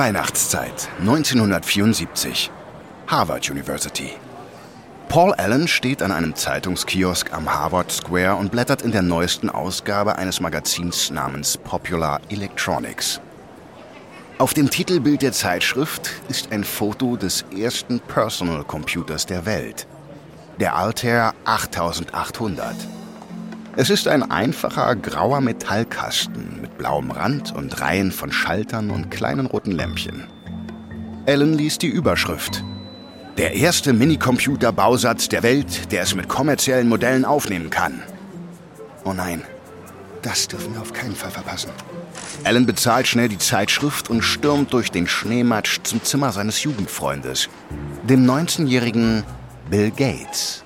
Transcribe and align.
Weihnachtszeit 0.00 0.88
1974. 1.00 2.50
Harvard 3.06 3.50
University. 3.50 4.12
Paul 5.10 5.34
Allen 5.34 5.68
steht 5.68 6.00
an 6.00 6.10
einem 6.10 6.34
Zeitungskiosk 6.34 7.34
am 7.34 7.52
Harvard 7.52 7.92
Square 7.92 8.36
und 8.36 8.50
blättert 8.50 8.80
in 8.80 8.92
der 8.92 9.02
neuesten 9.02 9.50
Ausgabe 9.50 10.16
eines 10.16 10.40
Magazins 10.40 11.10
namens 11.10 11.58
Popular 11.58 12.22
Electronics. 12.30 13.20
Auf 14.38 14.54
dem 14.54 14.70
Titelbild 14.70 15.20
der 15.20 15.32
Zeitschrift 15.32 16.12
ist 16.30 16.50
ein 16.50 16.64
Foto 16.64 17.18
des 17.18 17.44
ersten 17.54 18.00
Personal 18.00 18.64
Computers 18.64 19.26
der 19.26 19.44
Welt, 19.44 19.86
der 20.58 20.76
Altair 20.76 21.34
8800. 21.44 22.74
Es 23.76 23.88
ist 23.88 24.08
ein 24.08 24.28
einfacher 24.30 24.96
grauer 24.96 25.40
Metallkasten 25.40 26.60
mit 26.60 26.76
blauem 26.76 27.10
Rand 27.10 27.54
und 27.54 27.80
Reihen 27.80 28.10
von 28.10 28.32
Schaltern 28.32 28.90
und 28.90 29.10
kleinen 29.10 29.46
roten 29.46 29.72
Lämpchen. 29.72 30.24
Allen 31.26 31.54
liest 31.54 31.82
die 31.82 31.88
Überschrift 31.88 32.64
der 33.36 33.54
erste 33.54 33.94
Minicomputer-Bausatz 33.94 35.28
der 35.28 35.42
Welt, 35.42 35.92
der 35.92 36.02
es 36.02 36.14
mit 36.14 36.28
kommerziellen 36.28 36.88
Modellen 36.88 37.24
aufnehmen 37.24 37.70
kann. 37.70 38.02
Oh 39.04 39.14
nein, 39.14 39.42
das 40.20 40.46
dürfen 40.48 40.74
wir 40.74 40.82
auf 40.82 40.92
keinen 40.92 41.14
Fall 41.14 41.30
verpassen. 41.30 41.70
Alan 42.44 42.66
bezahlt 42.66 43.06
schnell 43.06 43.28
die 43.28 43.38
Zeitschrift 43.38 44.10
und 44.10 44.22
stürmt 44.22 44.72
durch 44.74 44.90
den 44.90 45.06
Schneematsch 45.06 45.78
zum 45.84 46.02
Zimmer 46.04 46.32
seines 46.32 46.62
Jugendfreundes, 46.64 47.48
dem 48.02 48.26
19-jährigen 48.26 49.22
Bill 49.70 49.90
Gates. 49.90 50.64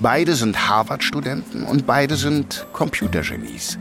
Beide 0.00 0.34
sind 0.34 0.68
Harvard-Studenten 0.68 1.64
und 1.64 1.86
beide 1.86 2.16
sind 2.16 2.66
Computergenies. 2.72 3.78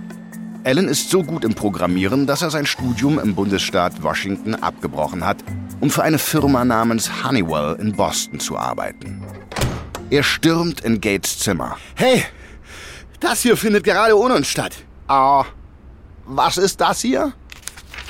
Alan 0.66 0.88
ist 0.88 1.10
so 1.10 1.24
gut 1.24 1.46
im 1.46 1.56
Programmieren, 1.56 2.28
dass 2.28 2.42
er 2.42 2.50
sein 2.50 2.66
Studium 2.66 3.18
im 3.20 3.34
Bundesstaat 3.34 4.04
Washington 4.04 4.56
abgebrochen 4.56 5.26
hat 5.26 5.38
um 5.80 5.90
für 5.90 6.04
eine 6.04 6.20
Firma 6.20 6.66
namens 6.66 7.10
Honeywell 7.24 7.78
in 7.80 7.94
Boston 7.94 8.40
zu 8.40 8.58
arbeiten. 8.58 9.24
Er 10.10 10.24
stürmt 10.24 10.82
in 10.82 11.00
Gates 11.00 11.40
Zimmer. 11.40 11.78
Hey, 11.96 12.24
das 13.20 13.42
hier 13.42 13.56
findet 13.56 13.84
gerade 13.84 14.18
ohne 14.18 14.36
uns 14.36 14.48
statt. 14.48 14.76
Ah, 15.08 15.46
was 16.26 16.58
ist 16.58 16.82
das 16.82 17.02
hier? 17.02 17.34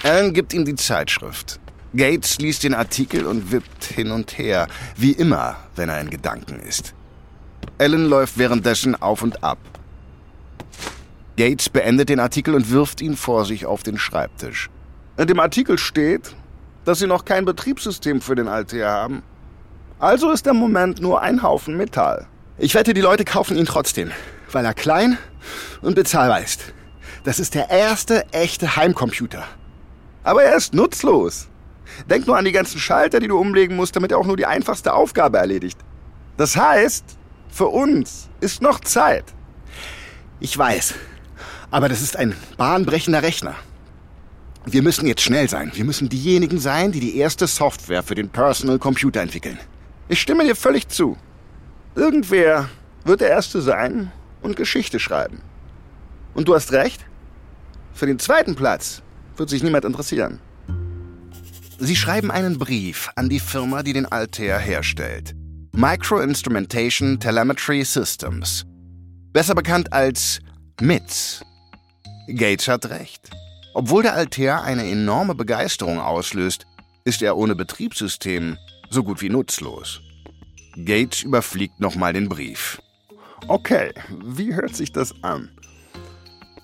Alan 0.04 0.34
gibt 0.34 0.54
ihm 0.54 0.66
die 0.66 0.76
Zeitschrift. 0.76 1.60
Gates 1.94 2.38
liest 2.38 2.64
den 2.64 2.74
Artikel 2.74 3.26
und 3.26 3.52
wippt 3.52 3.84
hin 3.84 4.12
und 4.12 4.38
her, 4.38 4.68
wie 4.96 5.12
immer, 5.12 5.58
wenn 5.76 5.90
er 5.90 6.00
in 6.00 6.10
Gedanken 6.10 6.60
ist. 6.60 6.94
Alan 7.80 8.06
läuft 8.06 8.38
währenddessen 8.38 9.02
auf 9.02 9.22
und 9.22 9.42
ab. 9.42 9.58
Gates 11.38 11.70
beendet 11.70 12.10
den 12.10 12.20
Artikel 12.20 12.54
und 12.54 12.70
wirft 12.72 13.00
ihn 13.00 13.16
vor 13.16 13.46
sich 13.46 13.66
auf 13.66 13.84
den 13.84 13.98
Schreibtisch. 13.98 14.70
In 15.18 15.28
dem 15.28 15.40
Artikel 15.40 15.78
steht, 15.78 16.36
dass 16.84 17.00
sie 17.00 17.08
noch 17.08 17.24
kein 17.24 17.46
Betriebssystem 17.46 18.20
für 18.20 18.36
den 18.36 18.50
Altair 18.50 18.90
haben. 18.90 19.24
Also 19.98 20.32
ist 20.32 20.46
der 20.46 20.54
Moment 20.54 21.00
nur 21.00 21.22
ein 21.22 21.42
Haufen 21.42 21.78
Metall. 21.78 22.28
Ich 22.58 22.76
wette, 22.76 22.94
die 22.94 23.00
Leute 23.00 23.24
kaufen 23.24 23.56
ihn 23.56 23.66
trotzdem, 23.66 24.12
weil 24.52 24.66
er 24.66 24.74
klein 24.74 25.18
und 25.82 25.96
bezahlbar 25.96 26.42
ist. 26.42 26.74
Das 27.24 27.40
ist 27.40 27.56
der 27.56 27.70
erste 27.70 28.26
echte 28.34 28.76
Heimcomputer. 28.76 29.46
Aber 30.24 30.44
er 30.44 30.58
ist 30.58 30.74
nutzlos. 30.74 31.48
Denk 32.10 32.28
nur 32.28 32.38
an 32.38 32.44
die 32.44 32.52
ganzen 32.52 32.80
Schalter, 32.80 33.22
die 33.22 33.30
du 33.30 33.38
umlegen 33.38 33.78
musst, 33.78 33.96
damit 33.96 34.12
er 34.12 34.18
auch 34.18 34.26
nur 34.26 34.36
die 34.36 34.46
einfachste 34.46 34.94
Aufgabe 34.94 35.38
erledigt. 35.38 35.80
Das 36.36 36.58
heißt, 36.58 37.19
für 37.50 37.68
uns 37.68 38.30
ist 38.42 38.62
noch 38.62 38.80
Zeit. 38.80 39.26
Ich 40.40 40.58
weiß, 40.58 40.94
aber 41.72 41.90
das 41.90 42.02
ist 42.02 42.16
ein 42.16 42.36
bahnbrechender 42.58 43.22
Rechner. 43.22 43.56
Wir 44.66 44.82
müssen 44.82 45.08
jetzt 45.08 45.22
schnell 45.22 45.50
sein. 45.50 45.72
Wir 45.74 45.86
müssen 45.86 46.10
diejenigen 46.10 46.60
sein, 46.60 46.92
die 46.92 47.00
die 47.00 47.18
erste 47.18 47.48
Software 47.48 48.04
für 48.04 48.16
den 48.16 48.30
Personal 48.30 48.78
Computer 48.78 49.22
entwickeln. 49.22 49.58
Ich 50.08 50.22
stimme 50.22 50.44
dir 50.44 50.56
völlig 50.56 50.90
zu. 50.90 51.18
Irgendwer 51.96 52.70
wird 53.04 53.22
der 53.22 53.30
Erste 53.30 53.62
sein 53.62 54.12
und 54.42 54.56
Geschichte 54.56 55.00
schreiben. 55.00 55.42
Und 56.34 56.48
du 56.48 56.56
hast 56.56 56.72
recht. 56.72 57.06
Für 57.94 58.06
den 58.06 58.20
zweiten 58.20 58.56
Platz 58.56 59.02
wird 59.38 59.50
sich 59.50 59.64
niemand 59.64 59.86
interessieren. 59.86 60.40
Sie 61.80 61.96
schreiben 61.96 62.30
einen 62.30 62.58
Brief 62.58 63.10
an 63.16 63.30
die 63.30 63.40
Firma, 63.40 63.84
die 63.84 63.94
den 63.94 64.06
Altair 64.06 64.60
herstellt. 64.60 65.36
Micro 65.82 66.20
Instrumentation 66.20 67.18
Telemetry 67.22 67.86
Systems. 67.86 68.66
Besser 69.32 69.56
bekannt 69.56 69.94
als 69.94 70.42
MITS. 70.82 71.42
Gates 72.28 72.68
hat 72.68 72.90
recht. 72.90 73.30
Obwohl 73.74 74.04
der 74.04 74.14
Altair 74.14 74.62
eine 74.62 74.84
enorme 74.92 75.36
Begeisterung 75.36 76.02
auslöst, 76.02 76.66
ist 77.06 77.22
er 77.22 77.38
ohne 77.38 77.56
Betriebssystem 77.56 78.58
so 78.90 79.04
gut 79.04 79.22
wie 79.22 79.30
nutzlos. 79.30 80.02
Gates 80.84 81.24
überfliegt 81.24 81.80
nochmal 81.80 82.12
den 82.12 82.28
Brief. 82.28 82.82
Okay, 83.48 83.94
wie 84.22 84.54
hört 84.54 84.76
sich 84.76 84.92
das 84.92 85.14
an? 85.24 85.50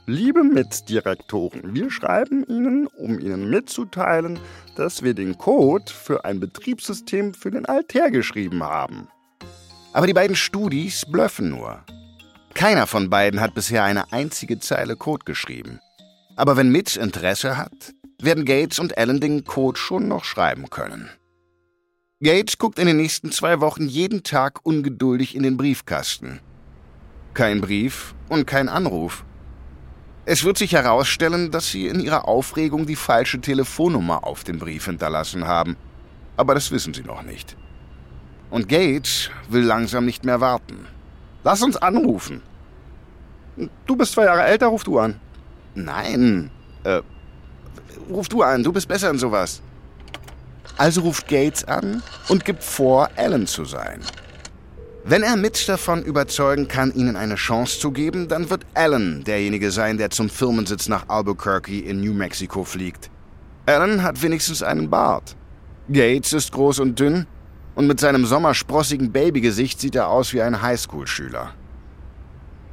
Liebe 0.07 0.43
Mitdirektoren, 0.43 1.73
wir 1.73 1.89
schreiben 1.89 2.45
Ihnen, 2.47 2.85
um 2.85 3.19
Ihnen 3.19 3.49
mitzuteilen, 3.49 4.37
dass 4.75 5.01
wir 5.01 5.15
den 5.15 5.35
Code 5.39 5.91
für 5.91 6.25
ein 6.25 6.39
Betriebssystem 6.39 7.33
für 7.33 7.49
den 7.49 7.65
Altair 7.65 8.11
geschrieben 8.11 8.63
haben. 8.63 9.07
Aber 9.93 10.05
die 10.05 10.13
beiden 10.13 10.35
Studis 10.35 11.05
blöffen 11.07 11.49
nur. 11.49 11.83
Keiner 12.53 12.85
von 12.85 13.09
beiden 13.09 13.41
hat 13.41 13.55
bisher 13.55 13.83
eine 13.83 14.13
einzige 14.13 14.59
Zeile 14.59 14.95
Code 14.95 15.25
geschrieben. 15.25 15.79
Aber 16.35 16.55
wenn 16.55 16.71
Mitch 16.71 16.99
Interesse 16.99 17.57
hat, 17.57 17.95
werden 18.21 18.45
Gates 18.45 18.77
und 18.77 18.99
Allen 18.99 19.19
den 19.19 19.43
Code 19.43 19.79
schon 19.79 20.07
noch 20.07 20.23
schreiben 20.23 20.69
können. 20.69 21.09
Gates 22.21 22.59
guckt 22.59 22.77
in 22.77 22.85
den 22.85 22.97
nächsten 22.97 23.31
zwei 23.31 23.59
Wochen 23.59 23.87
jeden 23.87 24.21
Tag 24.21 24.59
ungeduldig 24.63 25.35
in 25.35 25.41
den 25.41 25.57
Briefkasten. 25.57 26.41
Kein 27.33 27.59
Brief 27.59 28.13
und 28.29 28.45
kein 28.45 28.69
Anruf. 28.69 29.25
Es 30.27 30.43
wird 30.43 30.57
sich 30.57 30.73
herausstellen, 30.73 31.51
dass 31.51 31.69
sie 31.69 31.87
in 31.87 31.99
ihrer 31.99 32.27
Aufregung 32.27 32.87
die 32.87 32.95
falsche 32.95 33.39
Telefonnummer 33.39 34.23
auf 34.23 34.43
dem 34.43 34.57
Brief 34.57 34.85
hinterlassen 34.85 35.45
haben. 35.45 35.77
Aber 36.35 36.55
das 36.55 36.71
wissen 36.71 36.95
sie 36.95 37.03
noch 37.03 37.21
nicht. 37.21 37.55
Und 38.49 38.67
Gates 38.67 39.29
will 39.49 39.63
langsam 39.63 40.05
nicht 40.05 40.25
mehr 40.25 40.41
warten. 40.41 40.87
Lass 41.43 41.61
uns 41.61 41.77
anrufen. 41.77 42.41
Du 43.85 43.95
bist 43.95 44.13
zwei 44.13 44.25
Jahre 44.25 44.45
älter, 44.45 44.67
ruf 44.67 44.83
du 44.83 44.97
an. 44.97 45.19
Nein. 45.75 46.49
Äh, 46.83 47.01
ruf 48.09 48.27
du 48.27 48.41
an, 48.41 48.63
du 48.63 48.73
bist 48.73 48.87
besser 48.87 49.11
in 49.11 49.19
sowas. 49.19 49.61
Also 50.77 51.01
ruft 51.01 51.27
Gates 51.27 51.63
an 51.65 52.01
und 52.29 52.45
gibt 52.45 52.63
vor, 52.63 53.09
Alan 53.15 53.45
zu 53.45 53.63
sein. 53.63 54.01
Wenn 55.07 55.21
er 55.21 55.35
Mitch 55.35 55.67
davon 55.67 56.01
überzeugen 56.01 56.67
kann, 56.67 56.91
ihnen 56.91 57.15
eine 57.15 57.35
Chance 57.35 57.79
zu 57.79 57.91
geben, 57.91 58.27
dann 58.27 58.49
wird 58.49 58.65
Alan 58.73 59.23
derjenige 59.23 59.69
sein, 59.69 59.99
der 59.99 60.09
zum 60.09 60.31
Firmensitz 60.31 60.87
nach 60.89 61.07
Albuquerque 61.09 61.81
in 61.81 61.99
New 61.99 62.13
Mexico 62.13 62.63
fliegt. 62.63 63.11
Alan 63.67 64.01
hat 64.01 64.23
wenigstens 64.23 64.63
einen 64.63 64.89
Bart. 64.89 65.35
Gates 65.89 66.33
ist 66.33 66.51
groß 66.53 66.79
und 66.79 66.99
dünn 66.99 67.27
und 67.75 67.85
mit 67.85 67.99
seinem 67.99 68.25
sommersprossigen 68.25 69.11
Babygesicht 69.11 69.79
sieht 69.79 69.93
er 69.93 70.07
aus 70.07 70.33
wie 70.33 70.41
ein 70.41 70.59
Highschool-Schüler. 70.59 71.53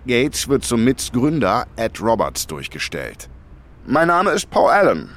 Gates 0.07 0.49
wird 0.49 0.65
zum 0.65 0.85
Mitgründer 0.85 1.67
Ed 1.77 2.01
Roberts 2.01 2.47
durchgestellt. 2.47 3.29
Mein 3.87 4.09
Name 4.09 4.31
ist 4.31 4.49
Paul 4.49 4.71
Allen. 4.71 5.11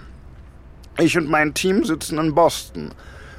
Ich 0.99 1.17
und 1.17 1.29
mein 1.29 1.53
Team 1.53 1.85
sitzen 1.85 2.17
in 2.17 2.35
Boston. 2.35 2.91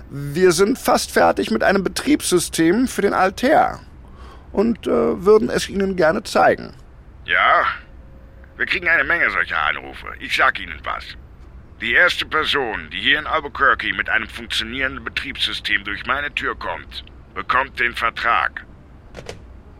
Wir 0.08 0.52
sind 0.52 0.78
fast 0.78 1.10
fertig 1.10 1.50
mit 1.50 1.64
einem 1.64 1.82
Betriebssystem 1.82 2.86
für 2.86 3.02
den 3.02 3.12
Altair 3.12 3.80
und 4.52 4.86
äh, 4.86 5.24
würden 5.24 5.50
es 5.50 5.68
Ihnen 5.68 5.96
gerne 5.96 6.22
zeigen. 6.22 6.74
Ja, 7.24 7.64
wir 8.56 8.66
kriegen 8.66 8.88
eine 8.88 9.04
Menge 9.04 9.30
solcher 9.30 9.58
Anrufe. 9.58 10.06
Ich 10.20 10.36
sag 10.36 10.60
Ihnen 10.60 10.80
was. 10.84 11.04
Die 11.80 11.92
erste 11.92 12.24
Person, 12.24 12.88
die 12.90 13.00
hier 13.00 13.18
in 13.18 13.26
Albuquerque 13.26 13.92
mit 13.94 14.08
einem 14.08 14.28
funktionierenden 14.28 15.04
Betriebssystem 15.04 15.84
durch 15.84 16.06
meine 16.06 16.32
Tür 16.34 16.56
kommt, 16.56 17.04
bekommt 17.34 17.78
den 17.80 17.94
Vertrag. 17.94 18.64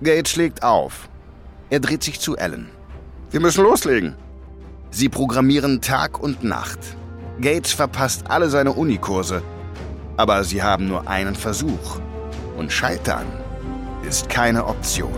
Gates 0.03 0.37
legt 0.37 0.63
auf. 0.63 1.09
Er 1.71 1.81
dreht 1.81 2.03
sich 2.03 2.21
zu 2.21 2.37
Alan. 2.37 2.69
Wir 3.31 3.41
müssen 3.41 3.65
loslegen. 3.65 4.15
Sie 4.91 5.09
programmieren 5.09 5.81
Tag 5.81 6.19
und 6.19 6.45
Nacht. 6.45 6.79
Gates 7.41 7.73
verpasst 7.73 8.31
alle 8.31 8.51
seine 8.51 8.73
Unikurse. 8.73 9.43
Aber 10.17 10.45
sie 10.45 10.63
haben 10.63 10.89
nur 10.89 11.09
einen 11.09 11.35
Versuch. 11.35 12.01
Und 12.57 12.73
Scheitern 12.73 13.27
ist 14.07 14.29
keine 14.29 14.65
Option. 14.67 15.13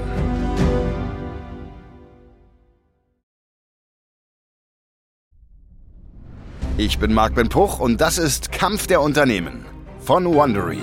Ich 6.76 6.98
bin 6.98 7.12
Marc 7.12 7.34
Ben 7.34 7.48
Puch 7.48 7.80
und 7.80 8.00
das 8.00 8.18
ist 8.18 8.52
Kampf 8.52 8.86
der 8.86 9.00
Unternehmen 9.00 9.64
von 10.00 10.24
Wondery. 10.26 10.80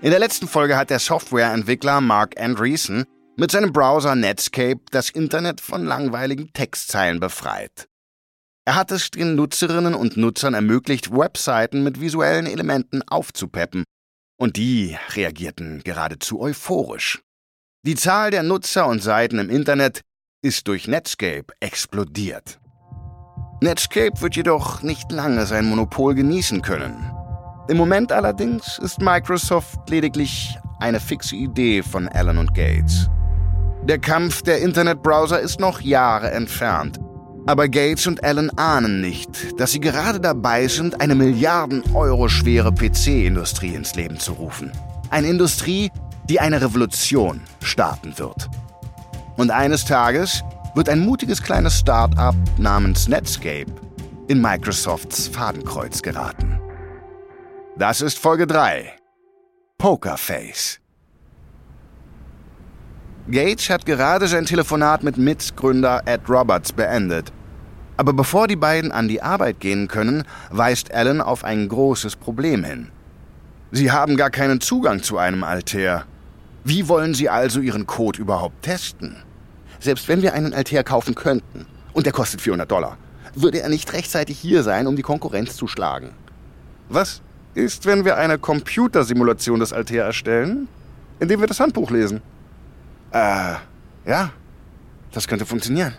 In 0.00 0.10
der 0.10 0.20
letzten 0.20 0.46
Folge 0.46 0.76
hat 0.76 0.90
der 0.90 1.00
Softwareentwickler 1.00 2.00
Mark 2.00 2.40
Andreessen 2.40 3.04
mit 3.36 3.50
seinem 3.50 3.72
Browser 3.72 4.14
Netscape 4.14 4.80
das 4.92 5.10
Internet 5.10 5.60
von 5.60 5.84
langweiligen 5.84 6.52
Textzeilen 6.52 7.18
befreit. 7.18 7.88
Er 8.64 8.76
hat 8.76 8.92
es 8.92 9.10
den 9.10 9.34
Nutzerinnen 9.34 9.94
und 9.94 10.16
Nutzern 10.16 10.54
ermöglicht, 10.54 11.10
Webseiten 11.10 11.82
mit 11.82 12.00
visuellen 12.00 12.46
Elementen 12.46 13.02
aufzupeppen, 13.08 13.82
und 14.38 14.56
die 14.56 14.96
reagierten 15.14 15.82
geradezu 15.82 16.38
euphorisch. 16.38 17.20
Die 17.84 17.96
Zahl 17.96 18.30
der 18.30 18.44
Nutzer 18.44 18.86
und 18.86 19.02
Seiten 19.02 19.40
im 19.40 19.50
Internet 19.50 20.02
ist 20.42 20.68
durch 20.68 20.86
Netscape 20.86 21.46
explodiert. 21.58 22.60
Netscape 23.60 24.20
wird 24.20 24.36
jedoch 24.36 24.82
nicht 24.82 25.10
lange 25.10 25.44
sein 25.46 25.64
Monopol 25.68 26.14
genießen 26.14 26.62
können. 26.62 27.17
Im 27.68 27.76
Moment 27.76 28.12
allerdings 28.12 28.78
ist 28.78 28.98
Microsoft 28.98 29.90
lediglich 29.90 30.58
eine 30.80 31.00
fixe 31.00 31.36
Idee 31.36 31.82
von 31.82 32.08
Allen 32.08 32.38
und 32.38 32.54
Gates. 32.54 33.10
Der 33.82 33.98
Kampf 33.98 34.40
der 34.40 34.62
Internetbrowser 34.62 35.38
ist 35.38 35.60
noch 35.60 35.82
Jahre 35.82 36.30
entfernt. 36.30 36.98
Aber 37.46 37.68
Gates 37.68 38.06
und 38.06 38.24
Allen 38.24 38.56
ahnen 38.56 39.02
nicht, 39.02 39.60
dass 39.60 39.72
sie 39.72 39.80
gerade 39.80 40.18
dabei 40.18 40.66
sind, 40.66 41.02
eine 41.02 41.14
Milliarden 41.14 41.82
Euro 41.94 42.28
schwere 42.28 42.72
PC-Industrie 42.72 43.74
ins 43.74 43.94
Leben 43.94 44.18
zu 44.18 44.32
rufen. 44.32 44.72
Eine 45.10 45.28
Industrie, 45.28 45.90
die 46.24 46.40
eine 46.40 46.62
Revolution 46.62 47.42
starten 47.62 48.18
wird. 48.18 48.48
Und 49.36 49.50
eines 49.50 49.84
Tages 49.84 50.42
wird 50.74 50.88
ein 50.88 51.00
mutiges 51.00 51.42
kleines 51.42 51.78
Start-up 51.78 52.34
namens 52.56 53.08
Netscape 53.08 53.66
in 54.28 54.40
Microsofts 54.40 55.28
Fadenkreuz 55.28 56.00
geraten. 56.00 56.47
Das 57.78 58.00
ist 58.00 58.18
Folge 58.18 58.48
3. 58.48 58.92
Pokerface. 59.78 60.80
Gage 63.30 63.68
hat 63.72 63.86
gerade 63.86 64.26
sein 64.26 64.46
Telefonat 64.46 65.04
mit 65.04 65.16
MITs 65.16 65.54
Gründer 65.54 66.02
Ed 66.04 66.22
Roberts 66.28 66.72
beendet. 66.72 67.32
Aber 67.96 68.12
bevor 68.12 68.48
die 68.48 68.56
beiden 68.56 68.90
an 68.90 69.06
die 69.06 69.22
Arbeit 69.22 69.60
gehen 69.60 69.86
können, 69.86 70.24
weist 70.50 70.92
Alan 70.92 71.20
auf 71.20 71.44
ein 71.44 71.68
großes 71.68 72.16
Problem 72.16 72.64
hin. 72.64 72.90
Sie 73.70 73.92
haben 73.92 74.16
gar 74.16 74.30
keinen 74.30 74.60
Zugang 74.60 75.04
zu 75.04 75.16
einem 75.16 75.44
Altair. 75.44 76.04
Wie 76.64 76.88
wollen 76.88 77.14
Sie 77.14 77.28
also 77.28 77.60
Ihren 77.60 77.86
Code 77.86 78.20
überhaupt 78.20 78.60
testen? 78.62 79.22
Selbst 79.78 80.08
wenn 80.08 80.22
wir 80.22 80.34
einen 80.34 80.52
Altair 80.52 80.82
kaufen 80.82 81.14
könnten, 81.14 81.64
und 81.92 82.06
der 82.06 82.12
kostet 82.12 82.40
400 82.40 82.68
Dollar, 82.68 82.98
würde 83.36 83.60
er 83.60 83.68
nicht 83.68 83.92
rechtzeitig 83.92 84.36
hier 84.36 84.64
sein, 84.64 84.88
um 84.88 84.96
die 84.96 85.02
Konkurrenz 85.02 85.54
zu 85.54 85.68
schlagen. 85.68 86.10
Was 86.88 87.22
ist, 87.58 87.86
wenn 87.86 88.04
wir 88.04 88.16
eine 88.16 88.38
Computersimulation 88.38 89.60
des 89.60 89.72
Altair 89.72 90.04
erstellen, 90.04 90.68
indem 91.20 91.40
wir 91.40 91.46
das 91.46 91.60
Handbuch 91.60 91.90
lesen. 91.90 92.22
Äh, 93.10 93.54
ja, 94.06 94.30
das 95.12 95.26
könnte 95.26 95.44
funktionieren. 95.44 95.94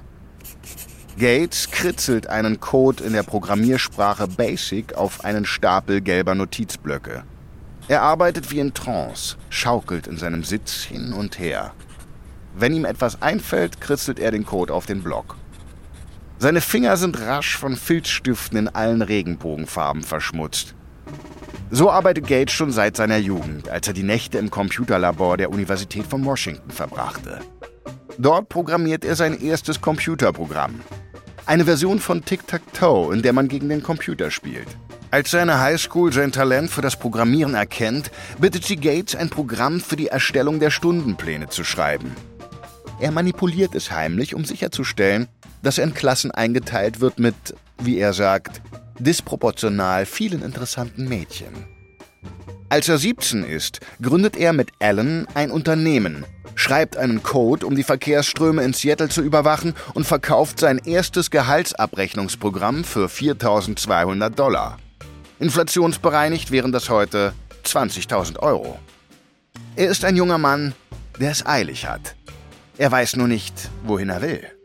Gates 1.17 1.69
kritzelt 1.69 2.27
einen 2.27 2.59
Code 2.59 3.03
in 3.03 3.13
der 3.13 3.23
Programmiersprache 3.23 4.27
Basic 4.27 4.93
auf 4.93 5.25
einen 5.25 5.45
Stapel 5.45 5.99
gelber 5.99 6.33
Notizblöcke. 6.33 7.23
Er 7.89 8.03
arbeitet 8.03 8.51
wie 8.51 8.59
in 8.59 8.73
Trance, 8.73 9.35
schaukelt 9.49 10.07
in 10.07 10.17
seinem 10.17 10.43
Sitz 10.43 10.83
hin 10.83 11.11
und 11.11 11.39
her. 11.39 11.73
Wenn 12.55 12.73
ihm 12.73 12.85
etwas 12.85 13.21
einfällt, 13.21 13.81
kritzelt 13.81 14.19
er 14.19 14.31
den 14.31 14.45
Code 14.45 14.73
auf 14.73 14.85
den 14.85 15.03
Block. 15.03 15.35
Seine 16.37 16.61
Finger 16.61 16.95
sind 16.95 17.19
rasch 17.19 17.57
von 17.57 17.75
Filzstiften 17.75 18.57
in 18.57 18.67
allen 18.69 19.01
Regenbogenfarben 19.01 20.03
verschmutzt. 20.03 20.73
So 21.71 21.91
arbeitet 21.91 22.27
Gates 22.27 22.53
schon 22.53 22.71
seit 22.71 22.97
seiner 22.97 23.17
Jugend, 23.17 23.69
als 23.69 23.87
er 23.87 23.93
die 23.93 24.03
Nächte 24.03 24.39
im 24.39 24.49
Computerlabor 24.49 25.37
der 25.37 25.51
Universität 25.51 26.05
von 26.07 26.25
Washington 26.25 26.71
verbrachte. 26.71 27.39
Dort 28.17 28.49
programmiert 28.49 29.05
er 29.05 29.15
sein 29.15 29.39
erstes 29.39 29.79
Computerprogramm. 29.79 30.81
Eine 31.45 31.65
Version 31.65 31.99
von 31.99 32.25
Tic-Tac-Toe, 32.25 33.13
in 33.13 33.21
der 33.21 33.33
man 33.33 33.47
gegen 33.47 33.69
den 33.69 33.83
Computer 33.83 34.31
spielt. 34.31 34.67
Als 35.11 35.31
seine 35.31 35.59
Highschool 35.59 36.11
sein 36.11 36.31
Talent 36.31 36.71
für 36.71 36.81
das 36.81 36.95
Programmieren 36.95 37.53
erkennt, 37.53 38.11
bittet 38.39 38.63
sie 38.63 38.75
Gates, 38.75 39.15
ein 39.15 39.29
Programm 39.29 39.79
für 39.79 39.95
die 39.95 40.07
Erstellung 40.07 40.59
der 40.59 40.71
Stundenpläne 40.71 41.49
zu 41.49 41.63
schreiben. 41.63 42.15
Er 42.99 43.11
manipuliert 43.11 43.75
es 43.75 43.91
heimlich, 43.91 44.33
um 44.33 44.43
sicherzustellen, 44.43 45.27
dass 45.61 45.77
er 45.77 45.85
in 45.85 45.93
Klassen 45.93 46.31
eingeteilt 46.31 46.99
wird 46.99 47.19
mit, 47.19 47.35
wie 47.79 47.97
er 47.97 48.13
sagt, 48.13 48.61
disproportional 48.99 50.05
vielen 50.05 50.41
interessanten 50.41 51.07
Mädchen. 51.07 51.65
Als 52.69 52.87
er 52.87 52.99
17 52.99 53.43
ist, 53.43 53.79
gründet 54.01 54.37
er 54.37 54.53
mit 54.53 54.69
Alan 54.79 55.27
ein 55.33 55.49
Unternehmen, 55.49 56.25
schreibt 56.53 56.97
einen 56.97 57.23
Code, 57.23 57.65
um 57.65 57.75
die 57.75 57.83
Verkehrsströme 57.83 58.61
in 58.63 58.73
Seattle 58.73 59.09
zu 59.09 59.21
überwachen 59.21 59.73
und 59.95 60.05
verkauft 60.05 60.59
sein 60.59 60.77
erstes 60.77 61.31
Gehaltsabrechnungsprogramm 61.31 62.83
für 62.83 63.09
4200 63.09 64.37
Dollar. 64.37 64.77
Inflationsbereinigt 65.39 66.51
wären 66.51 66.71
das 66.71 66.89
heute 66.89 67.33
20.000 67.63 68.39
Euro. 68.39 68.77
Er 69.75 69.89
ist 69.89 70.05
ein 70.05 70.15
junger 70.15 70.37
Mann, 70.37 70.73
der 71.19 71.31
es 71.31 71.45
eilig 71.45 71.87
hat. 71.87 72.15
Er 72.77 72.91
weiß 72.91 73.15
nur 73.15 73.27
nicht, 73.27 73.69
wohin 73.83 74.09
er 74.09 74.21
will. 74.21 74.58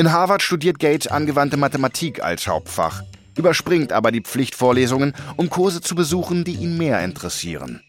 In 0.00 0.12
Harvard 0.12 0.40
studiert 0.42 0.78
Gates 0.78 1.08
angewandte 1.08 1.58
Mathematik 1.58 2.24
als 2.24 2.48
Hauptfach, 2.48 3.02
überspringt 3.36 3.92
aber 3.92 4.10
die 4.10 4.22
Pflichtvorlesungen, 4.22 5.12
um 5.36 5.50
Kurse 5.50 5.82
zu 5.82 5.94
besuchen, 5.94 6.42
die 6.42 6.54
ihn 6.54 6.78
mehr 6.78 7.04
interessieren. 7.04 7.82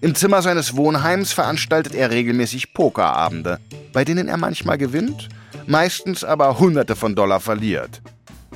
Im 0.00 0.14
Zimmer 0.14 0.40
seines 0.40 0.76
Wohnheims 0.76 1.32
veranstaltet 1.32 1.96
er 1.96 2.12
regelmäßig 2.12 2.74
Pokerabende, 2.74 3.58
bei 3.92 4.04
denen 4.04 4.28
er 4.28 4.36
manchmal 4.36 4.78
gewinnt, 4.78 5.28
meistens 5.66 6.22
aber 6.22 6.60
Hunderte 6.60 6.94
von 6.94 7.16
Dollar 7.16 7.40
verliert. 7.40 8.02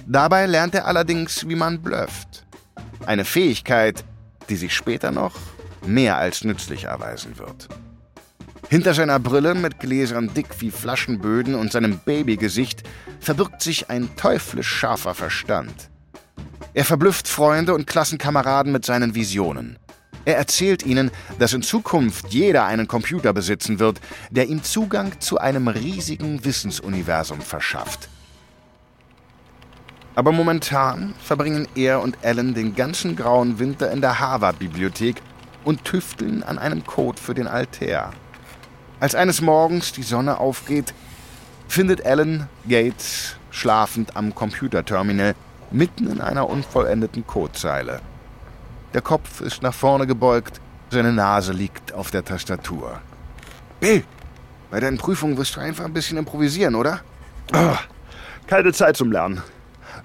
Dabei 0.07 0.47
lernt 0.47 0.77
er 0.77 0.87
allerdings, 0.87 1.49
wie 1.49 1.57
man 1.57 1.83
blufft. 1.83 2.47
Eine 3.05 3.25
Fähigkeit, 3.25 4.05
die 4.49 4.55
sich 4.55 4.77
später 4.77 5.11
noch 5.11 5.35
mehr 5.85 6.19
als 6.19 6.45
nützlich 6.45 6.85
erweisen 6.85 7.37
wird. 7.37 7.69
Hinter 8.71 8.95
seiner 8.95 9.19
Brille 9.19 9.57
mit 9.57 9.81
Gläsern 9.81 10.33
dick 10.33 10.47
wie 10.61 10.71
Flaschenböden 10.71 11.57
und 11.57 11.73
seinem 11.73 11.99
Babygesicht 11.99 12.85
verbirgt 13.19 13.63
sich 13.63 13.91
ein 13.91 14.15
teuflisch 14.15 14.69
scharfer 14.69 15.13
Verstand. 15.13 15.91
Er 16.73 16.85
verblüfft 16.85 17.27
Freunde 17.27 17.75
und 17.75 17.89
Klassenkameraden 17.89 18.71
mit 18.71 18.85
seinen 18.85 19.17
Visionen. 19.17 19.77
Er 20.25 20.37
erzählt 20.37 20.87
ihnen, 20.87 21.11
dass 21.41 21.53
in 21.53 21.63
Zukunft 21.63 22.29
jeder 22.29 22.65
einen 22.65 22.87
Computer 22.87 23.33
besitzen 23.33 23.81
wird, 23.81 24.01
der 24.31 24.47
ihm 24.47 24.63
Zugang 24.63 25.19
zu 25.21 25.39
einem 25.39 25.67
riesigen 25.67 26.45
Wissensuniversum 26.45 27.41
verschafft. 27.41 28.09
Aber 30.15 30.31
momentan 30.31 31.15
verbringen 31.21 31.67
er 31.75 32.03
und 32.03 32.19
Alan 32.23 32.55
den 32.55 32.77
ganzen 32.77 33.17
grauen 33.17 33.59
Winter 33.59 33.91
in 33.91 34.01
der 34.01 34.21
Harvard-Bibliothek 34.21 35.17
und 35.65 35.85
tüfteln 35.85 36.45
an 36.45 36.57
einem 36.59 36.87
Code 36.87 37.21
für 37.21 37.35
den 37.35 37.49
Altair. 37.49 38.13
Als 39.01 39.15
eines 39.15 39.41
Morgens 39.41 39.93
die 39.93 40.03
Sonne 40.03 40.39
aufgeht, 40.39 40.93
findet 41.69 42.05
Alan 42.05 42.49
Gates 42.69 43.37
schlafend 43.51 44.15
am 44.15 44.35
Computerterminal 44.35 45.35
mitten 45.71 46.07
in 46.07 46.21
einer 46.21 46.51
unvollendeten 46.51 47.27
Codezeile. 47.27 48.01
Der 48.93 49.01
Kopf 49.01 49.41
ist 49.41 49.63
nach 49.63 49.73
vorne 49.73 50.07
gebeugt, 50.07 50.61
seine 50.91 51.15
Nase 51.15 51.55
liegt 51.55 51.95
auf 51.95 52.11
der 52.11 52.27
Tastatur. 52.27 53.01
Bill, 53.81 54.05
bei 54.71 54.81
deinen 54.81 54.99
Prüfungen 54.99 55.39
wirst 55.39 55.57
du 55.57 55.61
einfach 55.61 55.87
ein 55.87 55.95
bisschen 55.95 56.19
improvisieren, 56.19 56.75
oder? 56.75 57.01
Oh, 57.55 57.77
keine 58.47 58.73
Zeit 58.75 58.99
zum 58.99 59.13
Lernen. 59.13 59.43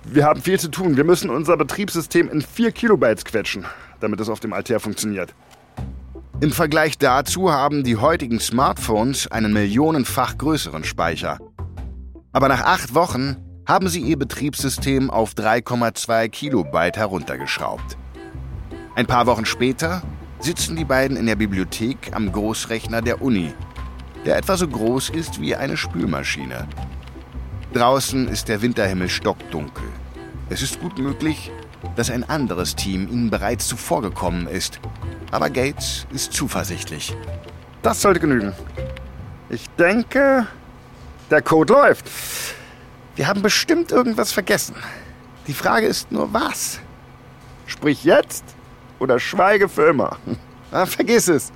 Wir 0.05 0.23
haben 0.23 0.41
viel 0.41 0.59
zu 0.59 0.69
tun. 0.69 0.95
Wir 0.95 1.03
müssen 1.03 1.29
unser 1.29 1.57
Betriebssystem 1.57 2.29
in 2.29 2.41
4 2.41 2.71
Kilobytes 2.71 3.25
quetschen, 3.25 3.65
damit 3.99 4.21
es 4.21 4.29
auf 4.29 4.39
dem 4.39 4.53
Altair 4.53 4.79
funktioniert. 4.79 5.33
Im 6.41 6.51
Vergleich 6.51 6.97
dazu 6.97 7.49
haben 7.49 7.85
die 7.85 7.95
heutigen 7.95 8.41
Smartphones 8.41 9.31
einen 9.31 9.53
millionenfach 9.53 10.37
größeren 10.37 10.83
Speicher. 10.83 11.39
Aber 12.33 12.49
nach 12.49 12.61
acht 12.61 12.93
Wochen 12.93 13.37
haben 13.65 13.87
sie 13.87 14.01
ihr 14.01 14.19
Betriebssystem 14.19 15.09
auf 15.09 15.33
3,2 15.33 16.27
Kilobyte 16.27 16.97
heruntergeschraubt. 16.97 17.97
Ein 18.95 19.05
paar 19.05 19.27
Wochen 19.27 19.45
später 19.45 20.01
sitzen 20.39 20.75
die 20.75 20.83
beiden 20.83 21.15
in 21.15 21.25
der 21.25 21.37
Bibliothek 21.37 22.11
am 22.11 22.29
Großrechner 22.29 23.01
der 23.01 23.21
Uni, 23.21 23.53
der 24.25 24.35
etwa 24.35 24.57
so 24.57 24.67
groß 24.67 25.11
ist 25.11 25.39
wie 25.39 25.55
eine 25.55 25.77
Spülmaschine. 25.77 26.67
Draußen 27.73 28.27
ist 28.27 28.49
der 28.49 28.61
Winterhimmel 28.61 29.07
stockdunkel. 29.07 29.85
Es 30.49 30.61
ist 30.61 30.81
gut 30.81 30.97
möglich, 30.97 31.49
dass 31.95 32.09
ein 32.09 32.23
anderes 32.23 32.75
Team 32.75 33.07
ihnen 33.09 33.29
bereits 33.29 33.67
zuvorgekommen 33.67 34.47
ist 34.47 34.79
aber 35.35 35.49
Gates 35.49 36.07
ist 36.13 36.31
zuversichtlich. 36.31 37.13
Das 37.81 38.01
sollte 38.01 38.21
genügen. 38.21 38.53
Ich 39.49 39.69
denke, 39.71 40.47
der 41.29 41.41
Code 41.41 41.73
läuft. 41.73 42.05
Wir 43.15 43.27
haben 43.27 43.41
bestimmt 43.41 43.91
irgendwas 43.91 44.31
vergessen. 44.31 44.75
Die 45.47 45.53
Frage 45.53 45.87
ist 45.87 46.09
nur, 46.11 46.33
was? 46.33 46.79
Sprich 47.65 48.05
jetzt 48.05 48.43
oder 48.99 49.19
Schweigefilmer. 49.19 50.17
Ah, 50.71 50.85
vergiss 50.85 51.29
es. 51.29 51.53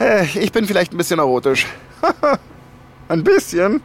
Äh, 0.00 0.24
ich 0.38 0.50
bin 0.50 0.66
vielleicht 0.66 0.94
ein 0.94 0.96
bisschen 0.96 1.18
erotisch. 1.18 1.66
ein 3.08 3.22
bisschen? 3.22 3.82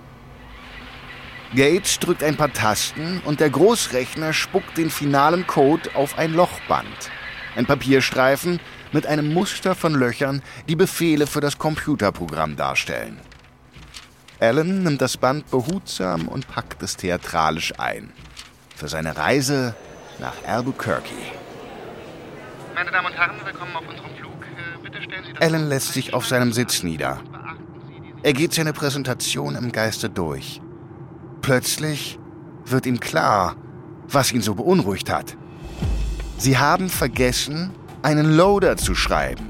Gates 1.55 1.99
drückt 1.99 2.23
ein 2.23 2.35
paar 2.35 2.51
Tasten 2.51 3.21
und 3.23 3.39
der 3.39 3.49
Großrechner 3.49 4.33
spuckt 4.33 4.77
den 4.77 4.89
finalen 4.89 5.47
Code 5.47 5.89
auf 5.95 6.17
ein 6.17 6.33
Lochband. 6.33 7.11
Ein 7.55 7.65
Papierstreifen 7.65 8.59
mit 8.91 9.05
einem 9.05 9.33
Muster 9.33 9.73
von 9.73 9.93
Löchern, 9.93 10.41
die 10.67 10.75
Befehle 10.75 11.25
für 11.25 11.39
das 11.39 11.57
Computerprogramm 11.57 12.57
darstellen. 12.57 13.19
Alan 14.39 14.83
nimmt 14.83 15.01
das 15.01 15.17
Band 15.17 15.49
behutsam 15.49 16.27
und 16.27 16.47
packt 16.47 16.83
es 16.83 16.97
theatralisch 16.97 17.73
ein. 17.79 18.11
Für 18.75 18.87
seine 18.87 19.17
Reise 19.17 19.73
nach 20.19 20.35
Albuquerque. 20.45 21.15
Meine 22.75 22.91
Damen 22.91 23.07
und 23.07 23.13
Herren, 23.13 23.37
willkommen 23.43 23.75
auf 23.75 23.87
unserem 23.87 24.15
Flug. 24.15 24.43
Äh, 24.43 24.83
bitte 24.83 25.01
stellen 25.01 25.23
Sie 25.25 25.41
Alan 25.41 25.67
lässt 25.69 25.93
sich 25.93 26.13
auf 26.13 26.27
seinem 26.27 26.51
Sitz 26.51 26.83
nieder. 26.83 27.21
Er 28.21 28.33
geht 28.33 28.53
seine 28.53 28.73
Präsentation 28.73 29.55
im 29.55 29.71
Geiste 29.71 30.09
durch. 30.09 30.61
Plötzlich 31.47 32.19
wird 32.65 32.85
ihm 32.85 32.99
klar, 32.99 33.55
was 34.09 34.33
ihn 34.33 34.41
so 34.41 34.53
beunruhigt 34.53 35.09
hat. 35.09 35.37
Sie 36.37 36.57
haben 36.57 36.89
vergessen, 36.89 37.71
einen 38.01 38.35
Loader 38.35 38.75
zu 38.75 38.93
schreiben. 38.93 39.47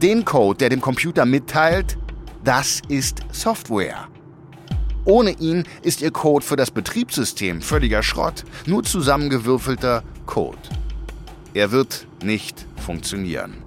Den 0.00 0.24
Code, 0.24 0.56
der 0.56 0.70
dem 0.70 0.80
Computer 0.80 1.26
mitteilt, 1.26 1.98
das 2.42 2.80
ist 2.88 3.20
Software. 3.32 4.08
Ohne 5.04 5.32
ihn 5.32 5.64
ist 5.82 6.00
Ihr 6.00 6.10
Code 6.10 6.42
für 6.42 6.56
das 6.56 6.70
Betriebssystem 6.70 7.60
völliger 7.60 8.02
Schrott, 8.02 8.44
nur 8.64 8.82
zusammengewürfelter 8.82 10.04
Code. 10.24 10.56
Er 11.52 11.70
wird 11.70 12.06
nicht 12.24 12.64
funktionieren. 12.82 13.62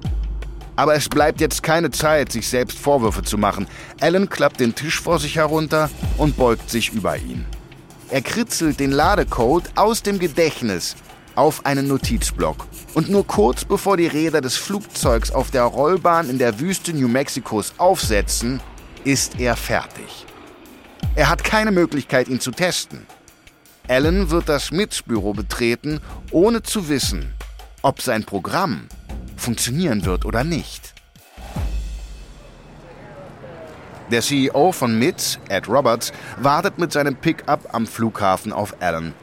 Aber 0.75 0.95
es 0.95 1.07
bleibt 1.07 1.39
jetzt 1.39 1.61
keine 1.61 1.91
Zeit, 1.91 2.31
sich 2.31 2.47
selbst 2.47 2.79
Vorwürfe 2.79 3.21
zu 3.21 3.37
machen. 3.37 3.67
Alan 4.01 4.27
klappt 4.27 4.59
den 4.59 4.73
Tisch 4.73 4.99
vor 4.99 5.19
sich 5.19 5.35
herunter 5.35 5.91
und 6.17 6.35
beugt 6.35 6.71
sich 6.71 6.93
über 6.93 7.15
ihn. 7.15 7.45
Er 8.11 8.21
kritzelt 8.23 8.79
den 8.79 8.91
Ladecode 8.91 9.69
aus 9.75 10.01
dem 10.01 10.17
Gedächtnis 10.17 10.95
auf 11.35 11.65
einen 11.65 11.87
Notizblock. 11.87 12.67
Und 12.95 13.09
nur 13.09 13.25
kurz 13.25 13.65
bevor 13.65 13.97
die 13.97 14.07
Räder 14.07 14.41
des 14.41 14.57
Flugzeugs 14.57 15.31
auf 15.31 15.51
der 15.51 15.63
Rollbahn 15.63 16.27
in 16.27 16.39
der 16.39 16.59
Wüste 16.59 16.91
New 16.91 17.07
Mexikos 17.07 17.73
aufsetzen, 17.77 18.61
ist 19.03 19.39
er 19.39 19.55
fertig. 19.55 20.25
Er 21.15 21.29
hat 21.29 21.43
keine 21.43 21.71
Möglichkeit, 21.71 22.27
ihn 22.29 22.39
zu 22.39 22.51
testen. 22.51 23.05
Alan 23.87 24.31
wird 24.31 24.49
das 24.49 24.71
MITS-Büro 24.71 25.33
betreten, 25.33 26.01
ohne 26.31 26.63
zu 26.63 26.89
wissen, 26.89 27.33
ob 27.83 28.01
sein 28.01 28.23
Programm 28.23 28.87
funktionieren 29.37 30.05
wird 30.05 30.25
oder 30.25 30.43
nicht. 30.43 30.93
Der 34.11 34.23
CEO 34.23 34.71
von 34.71 34.97
MITS, 34.97 35.37
Ed 35.49 35.67
Roberts, 35.67 36.11
wartet 36.37 36.79
mit 36.79 36.91
seinem 36.91 37.15
Pickup 37.15 37.75
am 37.75 37.85
Flughafen 37.85 38.51
auf 38.51 38.75
Alan. 38.79 39.13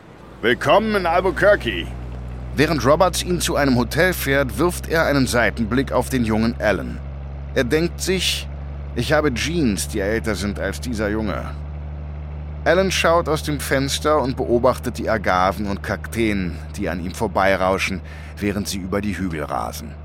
Willkommen 0.43 0.95
in 0.95 1.07
Albuquerque. 1.07 1.89
Während 2.55 2.87
Roberts 2.87 3.25
ihn 3.25 3.41
zu 3.41 3.57
einem 3.57 3.75
Hotel 3.75 4.13
fährt, 4.13 4.59
wirft 4.59 4.89
er 4.89 5.07
einen 5.07 5.27
Seitenblick 5.27 5.91
auf 5.91 6.09
den 6.09 6.25
jungen 6.25 6.55
Alan. 6.61 7.01
Er 7.57 7.65
denkt 7.65 8.01
sich, 8.01 8.49
ich 8.95 9.13
habe 9.13 9.35
Jeans, 9.35 9.89
die 9.89 9.99
älter 9.99 10.37
sind 10.37 10.61
als 10.61 10.81
dieser 10.81 11.09
Junge. 11.09 11.51
Alan 12.65 12.93
schaut 12.93 13.29
aus 13.29 13.43
dem 13.43 13.59
Fenster 13.59 14.23
und 14.23 14.37
beobachtet 14.37 14.99
die 14.99 15.11
Agaven 15.11 15.67
und 15.67 15.83
Kakteen, 15.83 16.59
die 16.77 16.89
an 16.89 17.05
ihm 17.05 17.13
vorbeirauschen, 17.13 18.03
während 18.39 18.69
sie 18.69 18.79
über 18.79 19.01
die 19.01 19.19
Hügel 19.19 19.43
rasen. 19.43 19.97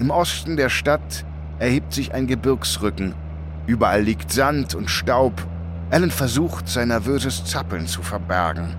Im 0.00 0.10
Osten 0.10 0.56
der 0.56 0.70
Stadt 0.70 1.24
erhebt 1.60 1.92
sich 1.92 2.12
ein 2.12 2.26
Gebirgsrücken. 2.26 3.14
Überall 3.66 4.02
liegt 4.02 4.32
Sand 4.32 4.74
und 4.74 4.90
Staub. 4.90 5.32
Alan 5.90 6.10
versucht, 6.10 6.68
sein 6.68 6.88
nervöses 6.88 7.44
Zappeln 7.44 7.86
zu 7.86 8.02
verbergen. 8.02 8.74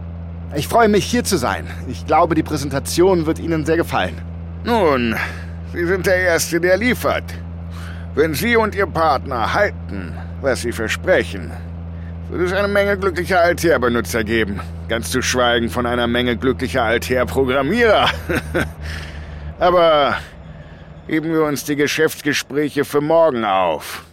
Ich 0.56 0.68
freue 0.68 0.88
mich, 0.88 1.06
hier 1.06 1.24
zu 1.24 1.38
sein. 1.38 1.68
Ich 1.88 2.06
glaube, 2.06 2.36
die 2.36 2.44
Präsentation 2.44 3.26
wird 3.26 3.40
Ihnen 3.40 3.66
sehr 3.66 3.78
gefallen. 3.78 4.16
Nun, 4.64 5.16
Sie 5.74 5.86
sind 5.86 6.06
der 6.06 6.18
Erste, 6.18 6.60
der 6.62 6.78
liefert. 6.78 7.26
Wenn 8.16 8.34
Sie 8.34 8.56
und 8.56 8.76
Ihr 8.76 8.88
Partner 8.88 9.54
halten, 9.54 10.14
was 10.42 10.62
Sie 10.62 10.72
versprechen, 10.72 11.52
wird 12.30 12.42
es 12.42 12.54
eine 12.54 12.68
Menge 12.68 12.98
glücklicher 12.98 13.42
Altair-Benutzer 13.42 14.24
geben. 14.24 14.60
Ganz 14.88 15.12
zu 15.12 15.22
schweigen 15.22 15.70
von 15.70 15.86
einer 15.86 16.08
Menge 16.08 16.38
glücklicher 16.38 16.84
Altair-Programmierer. 16.84 18.10
Aber 19.60 20.16
heben 21.08 21.32
wir 21.32 21.44
uns 21.44 21.66
die 21.66 21.76
Geschäftsgespräche 21.76 22.86
für 22.86 23.02
morgen 23.02 23.44
auf. 23.44 24.04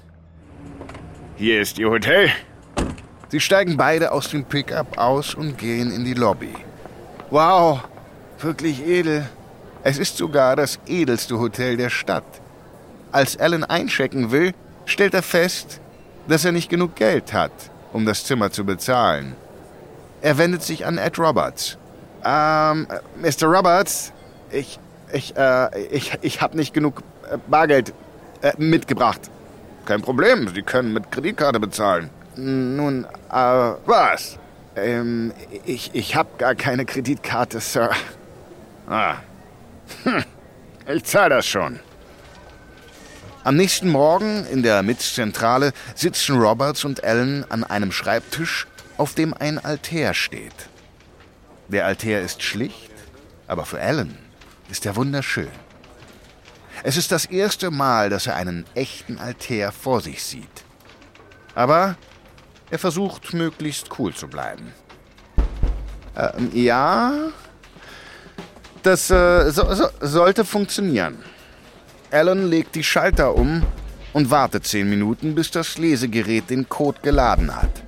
Hier 1.36 1.60
ist 1.60 1.78
Ihr 1.78 1.90
Hotel. 1.90 2.30
Sie 3.28 3.40
steigen 3.40 3.76
beide 3.76 4.12
aus 4.12 4.28
dem 4.28 4.44
Pickup 4.44 4.96
aus 4.96 5.34
und 5.34 5.58
gehen 5.58 5.90
in 5.90 6.04
die 6.04 6.14
Lobby. 6.14 6.54
Wow, 7.30 7.80
wirklich 8.38 8.86
edel. 8.86 9.28
Es 9.82 9.98
ist 9.98 10.16
sogar 10.16 10.54
das 10.54 10.78
edelste 10.86 11.36
Hotel 11.40 11.76
der 11.76 11.90
Stadt. 11.90 12.22
Als 13.10 13.36
Alan 13.36 13.64
einchecken 13.64 14.30
will, 14.30 14.54
stellt 14.86 15.12
er 15.12 15.22
fest, 15.22 15.80
dass 16.28 16.44
er 16.44 16.52
nicht 16.52 16.70
genug 16.70 16.94
Geld 16.94 17.32
hat, 17.32 17.52
um 17.92 18.06
das 18.06 18.24
Zimmer 18.24 18.52
zu 18.52 18.64
bezahlen. 18.64 19.34
Er 20.22 20.38
wendet 20.38 20.62
sich 20.62 20.86
an 20.86 20.98
Ed 20.98 21.18
Roberts. 21.18 21.78
Ähm, 22.24 22.86
Mr. 23.20 23.48
Roberts, 23.48 24.12
ich, 24.52 24.78
ich, 25.12 25.36
äh, 25.36 25.80
ich, 25.88 26.12
ich 26.22 26.40
habe 26.40 26.56
nicht 26.56 26.72
genug 26.72 27.02
äh, 27.28 27.38
Bargeld 27.48 27.92
äh, 28.40 28.52
mitgebracht. 28.56 29.32
Kein 29.84 30.02
Problem, 30.02 30.48
Sie 30.54 30.62
können 30.62 30.92
mit 30.92 31.10
Kreditkarte 31.10 31.60
bezahlen. 31.60 32.10
Nun, 32.36 33.04
äh, 33.30 33.34
Was? 33.34 34.38
ähm, 34.76 35.32
ich, 35.66 35.94
ich 35.94 36.16
habe 36.16 36.30
gar 36.38 36.54
keine 36.54 36.84
Kreditkarte, 36.84 37.60
Sir. 37.60 37.90
Ah. 38.88 39.16
Hm. 40.04 40.24
Ich 40.86 41.04
zahle 41.04 41.36
das 41.36 41.46
schon. 41.46 41.80
Am 43.44 43.56
nächsten 43.56 43.90
Morgen 43.90 44.46
in 44.46 44.62
der 44.62 44.82
MITS-Zentrale 44.82 45.72
sitzen 45.94 46.38
Roberts 46.38 46.84
und 46.84 47.04
Alan 47.04 47.44
an 47.50 47.62
einem 47.62 47.92
Schreibtisch, 47.92 48.66
auf 48.96 49.14
dem 49.14 49.34
ein 49.34 49.58
Altär 49.58 50.14
steht. 50.14 50.68
Der 51.68 51.86
Altär 51.86 52.22
ist 52.22 52.42
schlicht, 52.42 52.90
aber 53.46 53.64
für 53.66 53.80
Alan 53.80 54.16
ist 54.70 54.86
er 54.86 54.96
wunderschön. 54.96 55.48
Es 56.86 56.98
ist 56.98 57.10
das 57.12 57.24
erste 57.24 57.70
Mal, 57.70 58.10
dass 58.10 58.26
er 58.26 58.36
einen 58.36 58.66
echten 58.74 59.16
Altär 59.16 59.72
vor 59.72 60.02
sich 60.02 60.22
sieht. 60.22 60.64
Aber 61.54 61.96
er 62.70 62.78
versucht, 62.78 63.32
möglichst 63.32 63.98
cool 63.98 64.12
zu 64.12 64.28
bleiben. 64.28 64.74
Ähm, 66.14 66.50
ja, 66.52 67.30
das 68.82 69.10
äh, 69.10 69.50
so, 69.50 69.74
so, 69.74 69.86
sollte 70.02 70.44
funktionieren. 70.44 71.16
Alan 72.10 72.50
legt 72.50 72.74
die 72.74 72.84
Schalter 72.84 73.34
um 73.34 73.62
und 74.12 74.30
wartet 74.30 74.66
zehn 74.66 74.88
Minuten, 74.90 75.34
bis 75.34 75.50
das 75.50 75.78
Lesegerät 75.78 76.50
den 76.50 76.68
Code 76.68 77.00
geladen 77.02 77.56
hat. 77.56 77.82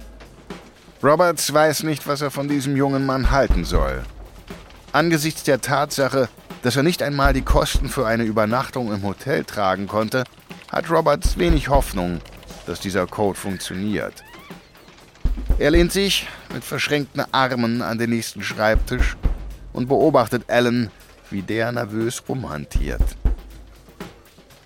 Roberts 1.03 1.53
weiß 1.53 1.83
nicht, 1.83 2.07
was 2.07 2.23
er 2.23 2.31
von 2.31 2.49
diesem 2.49 2.75
jungen 2.77 3.05
Mann 3.05 3.31
halten 3.31 3.67
soll. 3.67 4.03
Angesichts 4.93 5.43
der 5.43 5.61
Tatsache, 5.61 6.31
dass 6.67 6.75
er 6.75 6.83
nicht 6.83 7.01
einmal 7.01 7.33
die 7.33 7.43
Kosten 7.43 7.89
für 7.89 8.09
eine 8.09 8.25
Übernachtung 8.25 8.93
im 8.93 9.05
Hotel 9.05 9.45
tragen 9.45 9.87
konnte, 9.87 10.25
hat 10.69 10.91
Roberts 10.91 11.39
wenig 11.39 11.69
Hoffnung, 11.69 12.21
dass 12.67 12.81
dieser 12.81 13.07
Code 13.07 13.39
funktioniert. 13.39 14.25
Er 15.61 15.71
lehnt 15.71 15.93
sich 15.93 16.27
mit 16.53 16.65
verschränkten 16.65 17.23
Armen 17.31 17.83
an 17.83 17.99
den 17.99 18.11
nächsten 18.11 18.43
Schreibtisch 18.43 19.17
und 19.73 19.87
beobachtet 19.87 20.47
Alan, 20.49 20.91
wie 21.31 21.43
der 21.43 21.71
nervös 21.71 22.21
rumhantiert. 22.29 23.17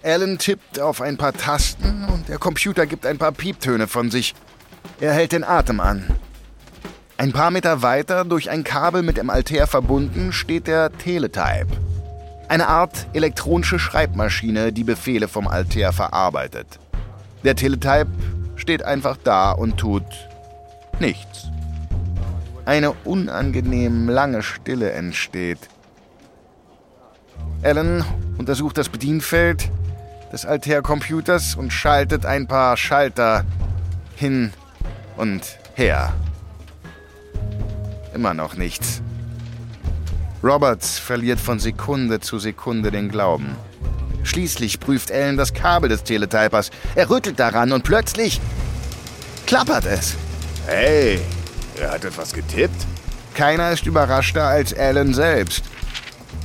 Alan 0.03 0.39
tippt 0.39 0.81
auf 0.81 1.03
ein 1.03 1.19
paar 1.19 1.35
Tasten 1.35 2.07
und 2.07 2.31
der 2.31 2.39
Computer 2.39 2.87
gibt 2.87 3.05
ein 3.05 3.19
paar 3.19 3.33
Pieptöne 3.33 3.89
von 3.89 4.11
sich. 4.11 4.35
Er 5.01 5.13
hält 5.13 5.33
den 5.33 5.45
Atem 5.45 5.81
an. 5.81 6.07
Ein 7.19 7.33
paar 7.35 7.51
Meter 7.51 7.83
weiter, 7.83 8.25
durch 8.25 8.49
ein 8.49 8.65
Kabel 8.65 9.03
mit 9.03 9.19
dem 9.19 9.29
Altair 9.29 9.67
verbunden, 9.67 10.33
steht 10.33 10.67
der 10.67 10.91
Teletype. 10.91 11.90
Eine 12.51 12.67
Art 12.67 13.07
elektronische 13.13 13.79
Schreibmaschine, 13.79 14.73
die 14.73 14.83
Befehle 14.83 15.29
vom 15.29 15.47
Altair 15.47 15.93
verarbeitet. 15.93 16.81
Der 17.45 17.55
Teletype 17.55 18.11
steht 18.57 18.83
einfach 18.83 19.17
da 19.23 19.53
und 19.53 19.77
tut 19.77 20.03
nichts. 20.99 21.47
Eine 22.65 22.91
unangenehm 23.05 24.09
lange 24.09 24.43
Stille 24.43 24.91
entsteht. 24.91 25.61
Alan 27.63 28.05
untersucht 28.37 28.79
das 28.79 28.89
Bedienfeld 28.89 29.71
des 30.33 30.45
Altair-Computers 30.45 31.55
und 31.55 31.73
schaltet 31.73 32.27
ein 32.27 32.49
paar 32.49 32.77
Schalter 32.77 33.45
hin 34.17 34.53
und 35.17 35.57
her. 35.75 36.13
Immer 38.13 38.35
noch 38.35 38.57
nichts. 38.57 39.03
Roberts 40.43 40.99
verliert 40.99 41.39
von 41.39 41.59
Sekunde 41.59 42.21
zu 42.21 42.39
Sekunde 42.39 42.91
den 42.91 43.11
Glauben. 43.11 43.57
Schließlich 44.23 44.81
prüft 44.81 45.11
Ellen 45.11 45.37
das 45.37 45.53
Kabel 45.53 45.89
des 45.89 46.03
Teletypers. 46.05 46.71
Er 46.95 47.11
rüttelt 47.11 47.39
daran 47.39 47.73
und 47.73 47.85
plötzlich 47.85 48.41
klappert 49.47 49.85
es. 49.85 50.15
Hey, 50.67 51.21
er 51.79 51.93
hat 51.93 52.05
etwas 52.05 52.33
getippt? 52.33 52.87
Keiner 53.35 53.71
ist 53.71 53.87
überraschter 53.87 54.45
als 54.45 54.77
Alan 54.77 55.15
selbst. 55.15 55.65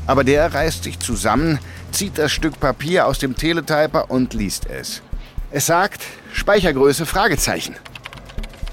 Aber 0.08 0.24
der 0.24 0.54
reißt 0.54 0.84
sich 0.84 1.00
zusammen, 1.00 1.60
zieht 1.92 2.18
das 2.18 2.32
Stück 2.32 2.60
Papier 2.60 3.08
aus 3.08 3.20
dem 3.20 3.36
Teletyper 3.36 4.12
und 4.12 4.34
liest 4.34 4.68
es. 4.70 5.02
Es 5.52 5.66
sagt 5.66 6.04
Speichergröße 6.34 7.06
Fragezeichen. 7.06 7.76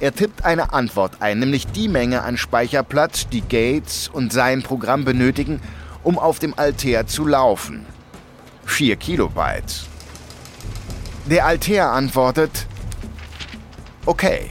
Er 0.02 0.12
tippt 0.12 0.44
eine 0.44 0.72
Antwort 0.72 1.18
ein, 1.20 1.38
nämlich 1.38 1.68
die 1.68 1.86
Menge 1.86 2.22
an 2.22 2.36
Speicherplatz, 2.36 3.28
die 3.28 3.40
Gates 3.40 4.08
und 4.08 4.32
sein 4.32 4.64
Programm 4.64 5.04
benötigen, 5.04 5.60
um 6.02 6.18
auf 6.18 6.40
dem 6.40 6.58
Altair 6.58 7.06
zu 7.06 7.24
laufen. 7.24 7.86
4 8.64 8.96
Kilobytes. 8.96 9.86
Der 11.26 11.46
Altair 11.46 11.90
antwortet, 11.90 12.66
okay. 14.04 14.50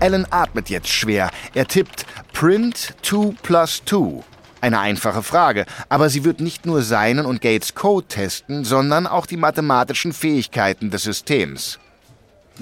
Alan 0.00 0.26
atmet 0.28 0.70
jetzt 0.70 0.88
schwer. 0.88 1.30
Er 1.54 1.68
tippt 1.68 2.04
Print 2.32 2.96
2 3.02 3.36
plus 3.44 3.82
2. 3.86 4.24
Eine 4.60 4.80
einfache 4.80 5.22
Frage, 5.22 5.66
aber 5.88 6.10
sie 6.10 6.24
wird 6.24 6.40
nicht 6.40 6.66
nur 6.66 6.82
seinen 6.82 7.26
und 7.26 7.42
Gates 7.42 7.76
Code 7.76 8.08
testen, 8.08 8.64
sondern 8.64 9.06
auch 9.06 9.26
die 9.26 9.36
mathematischen 9.36 10.12
Fähigkeiten 10.12 10.90
des 10.90 11.04
Systems. 11.04 11.78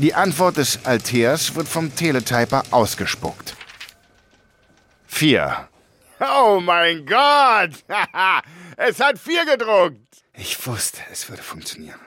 Die 0.01 0.15
Antwort 0.15 0.57
des 0.57 0.87
Altairs 0.87 1.55
wird 1.55 1.69
vom 1.69 1.95
Teletyper 1.95 2.63
ausgespuckt. 2.71 3.55
4. 5.07 5.69
Oh 6.21 6.59
mein 6.59 7.05
Gott! 7.05 7.85
es 8.79 8.99
hat 8.99 9.19
4 9.19 9.45
gedruckt! 9.45 10.25
Ich 10.33 10.67
wusste, 10.67 11.03
es 11.13 11.29
würde 11.29 11.43
funktionieren. 11.43 12.01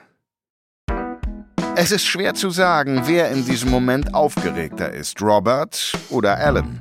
Es 1.76 1.92
ist 1.92 2.04
schwer 2.04 2.34
zu 2.34 2.50
sagen, 2.50 3.02
wer 3.04 3.30
in 3.30 3.44
diesem 3.44 3.70
Moment 3.70 4.12
aufgeregter 4.12 4.90
ist, 4.90 5.22
Robert 5.22 5.92
oder 6.10 6.36
Alan. 6.36 6.80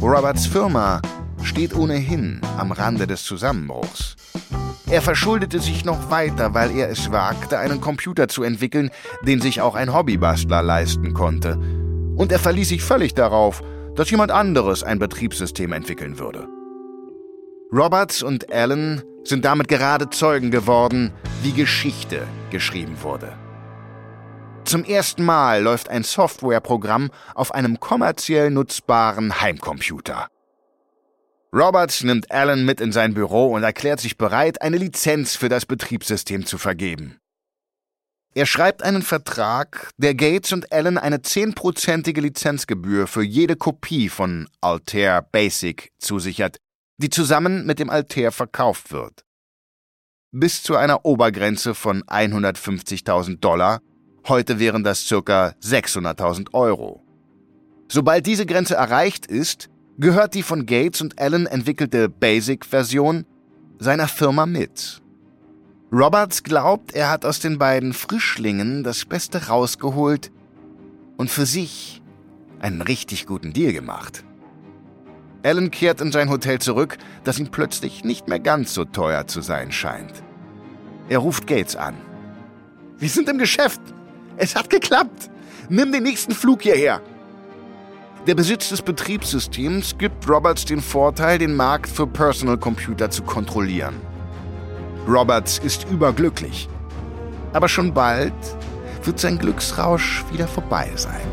Roberts 0.00 0.46
Firma 0.46 1.00
steht 1.44 1.72
ohnehin 1.72 2.40
am 2.58 2.72
Rande 2.72 3.06
des 3.06 3.22
Zusammenbruchs. 3.22 4.16
Er 4.92 5.00
verschuldete 5.00 5.58
sich 5.58 5.86
noch 5.86 6.10
weiter, 6.10 6.52
weil 6.52 6.70
er 6.76 6.90
es 6.90 7.10
wagte, 7.10 7.58
einen 7.58 7.80
Computer 7.80 8.28
zu 8.28 8.42
entwickeln, 8.42 8.90
den 9.22 9.40
sich 9.40 9.62
auch 9.62 9.74
ein 9.74 9.94
Hobbybastler 9.94 10.62
leisten 10.62 11.14
konnte. 11.14 11.56
Und 12.14 12.30
er 12.30 12.38
verließ 12.38 12.68
sich 12.68 12.82
völlig 12.82 13.14
darauf, 13.14 13.62
dass 13.94 14.10
jemand 14.10 14.30
anderes 14.32 14.82
ein 14.82 14.98
Betriebssystem 14.98 15.72
entwickeln 15.72 16.18
würde. 16.18 16.46
Roberts 17.72 18.22
und 18.22 18.52
Allen 18.52 19.02
sind 19.24 19.46
damit 19.46 19.68
gerade 19.68 20.10
Zeugen 20.10 20.50
geworden, 20.50 21.10
wie 21.42 21.52
Geschichte 21.52 22.26
geschrieben 22.50 22.98
wurde. 23.00 23.32
Zum 24.66 24.84
ersten 24.84 25.24
Mal 25.24 25.62
läuft 25.62 25.88
ein 25.88 26.02
Softwareprogramm 26.02 27.10
auf 27.34 27.54
einem 27.54 27.80
kommerziell 27.80 28.50
nutzbaren 28.50 29.40
Heimcomputer. 29.40 30.28
Roberts 31.54 32.02
nimmt 32.02 32.30
Alan 32.30 32.64
mit 32.64 32.80
in 32.80 32.92
sein 32.92 33.12
Büro 33.12 33.52
und 33.52 33.62
erklärt 33.62 34.00
sich 34.00 34.16
bereit, 34.16 34.62
eine 34.62 34.78
Lizenz 34.78 35.36
für 35.36 35.50
das 35.50 35.66
Betriebssystem 35.66 36.46
zu 36.46 36.56
vergeben. 36.56 37.18
Er 38.34 38.46
schreibt 38.46 38.82
einen 38.82 39.02
Vertrag, 39.02 39.90
der 39.98 40.14
Gates 40.14 40.52
und 40.54 40.72
Allen 40.72 40.96
eine 40.96 41.20
zehnprozentige 41.20 42.22
Lizenzgebühr 42.22 43.06
für 43.06 43.22
jede 43.22 43.56
Kopie 43.56 44.08
von 44.08 44.48
Altair 44.62 45.20
Basic 45.20 45.92
zusichert, 45.98 46.56
die 46.96 47.10
zusammen 47.10 47.66
mit 47.66 47.78
dem 47.78 47.90
Altair 47.90 48.32
verkauft 48.32 48.90
wird. 48.90 49.24
Bis 50.30 50.62
zu 50.62 50.76
einer 50.76 51.04
Obergrenze 51.04 51.74
von 51.74 52.02
150.000 52.04 53.40
Dollar, 53.40 53.82
heute 54.26 54.58
wären 54.58 54.82
das 54.82 55.06
ca. 55.06 55.54
600.000 55.60 56.54
Euro. 56.54 57.04
Sobald 57.88 58.24
diese 58.24 58.46
Grenze 58.46 58.76
erreicht 58.76 59.26
ist, 59.26 59.68
gehört 59.98 60.34
die 60.34 60.42
von 60.42 60.66
Gates 60.66 61.00
und 61.00 61.18
Allen 61.20 61.46
entwickelte 61.46 62.08
Basic-Version 62.08 63.24
seiner 63.78 64.08
Firma 64.08 64.46
mit. 64.46 65.02
Roberts 65.92 66.42
glaubt, 66.42 66.94
er 66.94 67.10
hat 67.10 67.24
aus 67.24 67.40
den 67.40 67.58
beiden 67.58 67.92
Frischlingen 67.92 68.82
das 68.82 69.04
Beste 69.04 69.48
rausgeholt 69.48 70.30
und 71.18 71.30
für 71.30 71.44
sich 71.44 72.02
einen 72.60 72.80
richtig 72.80 73.26
guten 73.26 73.52
Deal 73.52 73.72
gemacht. 73.72 74.24
Allen 75.42 75.70
kehrt 75.70 76.00
in 76.00 76.12
sein 76.12 76.30
Hotel 76.30 76.60
zurück, 76.60 76.96
das 77.24 77.38
ihm 77.38 77.50
plötzlich 77.50 78.04
nicht 78.04 78.28
mehr 78.28 78.38
ganz 78.38 78.74
so 78.74 78.84
teuer 78.84 79.26
zu 79.26 79.42
sein 79.42 79.72
scheint. 79.72 80.22
Er 81.08 81.18
ruft 81.18 81.46
Gates 81.46 81.76
an. 81.76 81.94
Wir 82.98 83.08
sind 83.08 83.28
im 83.28 83.38
Geschäft. 83.38 83.80
Es 84.36 84.54
hat 84.54 84.70
geklappt. 84.70 85.30
Nimm 85.68 85.92
den 85.92 86.04
nächsten 86.04 86.32
Flug 86.32 86.62
hierher. 86.62 87.02
Der 88.28 88.36
Besitz 88.36 88.68
des 88.68 88.82
Betriebssystems 88.82 89.98
gibt 89.98 90.28
Roberts 90.28 90.64
den 90.64 90.80
Vorteil, 90.80 91.38
den 91.38 91.56
Markt 91.56 91.88
für 91.88 92.06
Personal 92.06 92.56
Computer 92.56 93.10
zu 93.10 93.24
kontrollieren. 93.24 93.96
Roberts 95.08 95.58
ist 95.58 95.90
überglücklich. 95.90 96.68
Aber 97.52 97.68
schon 97.68 97.92
bald 97.92 98.32
wird 99.02 99.18
sein 99.18 99.38
Glücksrausch 99.38 100.24
wieder 100.30 100.46
vorbei 100.46 100.88
sein. 100.94 101.31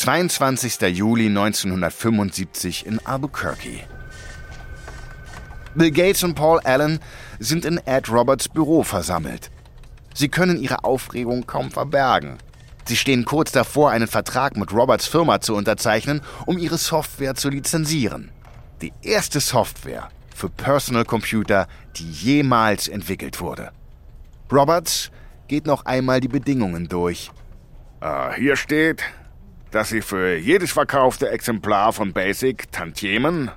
»22. 0.00 0.86
Juli 0.86 1.26
1975 1.26 2.86
in 2.86 2.98
Albuquerque. 3.04 3.84
Bill 5.74 5.90
Gates 5.90 6.22
und 6.22 6.34
Paul 6.34 6.58
Allen 6.60 7.00
sind 7.38 7.66
in 7.66 7.76
Ed 7.84 8.08
Roberts 8.08 8.48
Büro 8.48 8.82
versammelt. 8.82 9.50
Sie 10.14 10.30
können 10.30 10.58
ihre 10.58 10.84
Aufregung 10.84 11.46
kaum 11.46 11.70
verbergen. 11.70 12.38
Sie 12.86 12.96
stehen 12.96 13.26
kurz 13.26 13.52
davor, 13.52 13.90
einen 13.90 14.08
Vertrag 14.08 14.56
mit 14.56 14.72
Roberts 14.72 15.06
Firma 15.06 15.42
zu 15.42 15.54
unterzeichnen, 15.54 16.22
um 16.46 16.56
ihre 16.56 16.78
Software 16.78 17.34
zu 17.34 17.50
lizenzieren. 17.50 18.30
Die 18.80 18.94
erste 19.02 19.40
Software 19.40 20.08
für 20.34 20.48
Personal 20.48 21.04
Computer, 21.04 21.68
die 21.96 22.10
jemals 22.10 22.88
entwickelt 22.88 23.38
wurde. 23.38 23.70
Roberts 24.50 25.10
geht 25.46 25.66
noch 25.66 25.84
einmal 25.84 26.20
die 26.20 26.28
Bedingungen 26.28 26.88
durch. 26.88 27.30
Uh, 28.02 28.32
hier 28.32 28.56
steht, 28.56 29.02
dass 29.70 29.88
Sie 29.88 30.02
für 30.02 30.36
jedes 30.36 30.72
verkaufte 30.72 31.30
Exemplar 31.30 31.92
von 31.92 32.12
Basic 32.12 32.70
Tantiemen 32.72 33.50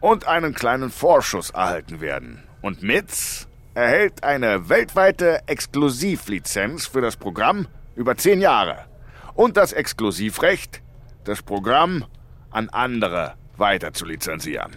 und 0.00 0.26
einen 0.26 0.54
kleinen 0.54 0.90
Vorschuss 0.90 1.50
erhalten 1.50 2.00
werden. 2.00 2.42
Und 2.62 2.82
MITS 2.82 3.48
erhält 3.74 4.24
eine 4.24 4.68
weltweite 4.68 5.40
Exklusivlizenz 5.46 6.86
für 6.86 7.00
das 7.00 7.16
Programm 7.16 7.66
über 7.96 8.16
zehn 8.16 8.40
Jahre 8.40 8.86
und 9.34 9.56
das 9.56 9.72
Exklusivrecht, 9.72 10.82
das 11.24 11.42
Programm 11.42 12.04
an 12.50 12.68
andere 12.70 13.34
weiter 13.56 13.92
zu 13.92 14.06
lizenzieren. 14.06 14.72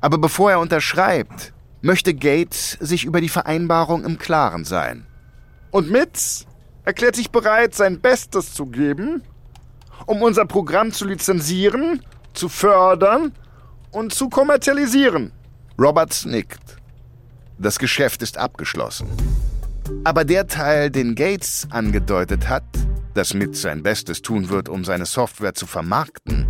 Aber 0.00 0.18
bevor 0.18 0.50
er 0.50 0.60
unterschreibt, 0.60 1.52
möchte 1.82 2.14
Gates 2.14 2.72
sich 2.72 3.04
über 3.04 3.20
die 3.20 3.28
Vereinbarung 3.28 4.04
im 4.04 4.18
Klaren 4.18 4.64
sein. 4.64 5.06
Und 5.70 5.90
Mitz 5.90 6.46
erklärt 6.84 7.16
sich 7.16 7.30
bereit, 7.30 7.74
sein 7.74 8.00
Bestes 8.00 8.54
zu 8.54 8.66
geben, 8.66 9.22
um 10.04 10.22
unser 10.22 10.44
Programm 10.44 10.92
zu 10.92 11.06
lizenzieren, 11.06 12.02
zu 12.34 12.48
fördern 12.48 13.32
und 13.90 14.12
zu 14.12 14.28
kommerzialisieren. 14.28 15.32
Roberts 15.78 16.24
nickt. 16.24 16.76
Das 17.58 17.78
Geschäft 17.78 18.22
ist 18.22 18.36
abgeschlossen. 18.36 19.08
Aber 20.04 20.24
der 20.24 20.46
Teil, 20.46 20.90
den 20.90 21.14
Gates 21.14 21.66
angedeutet 21.70 22.48
hat, 22.48 22.64
das 23.14 23.32
mit 23.32 23.56
sein 23.56 23.82
Bestes 23.82 24.20
tun 24.20 24.50
wird, 24.50 24.68
um 24.68 24.84
seine 24.84 25.06
Software 25.06 25.54
zu 25.54 25.66
vermarkten, 25.66 26.46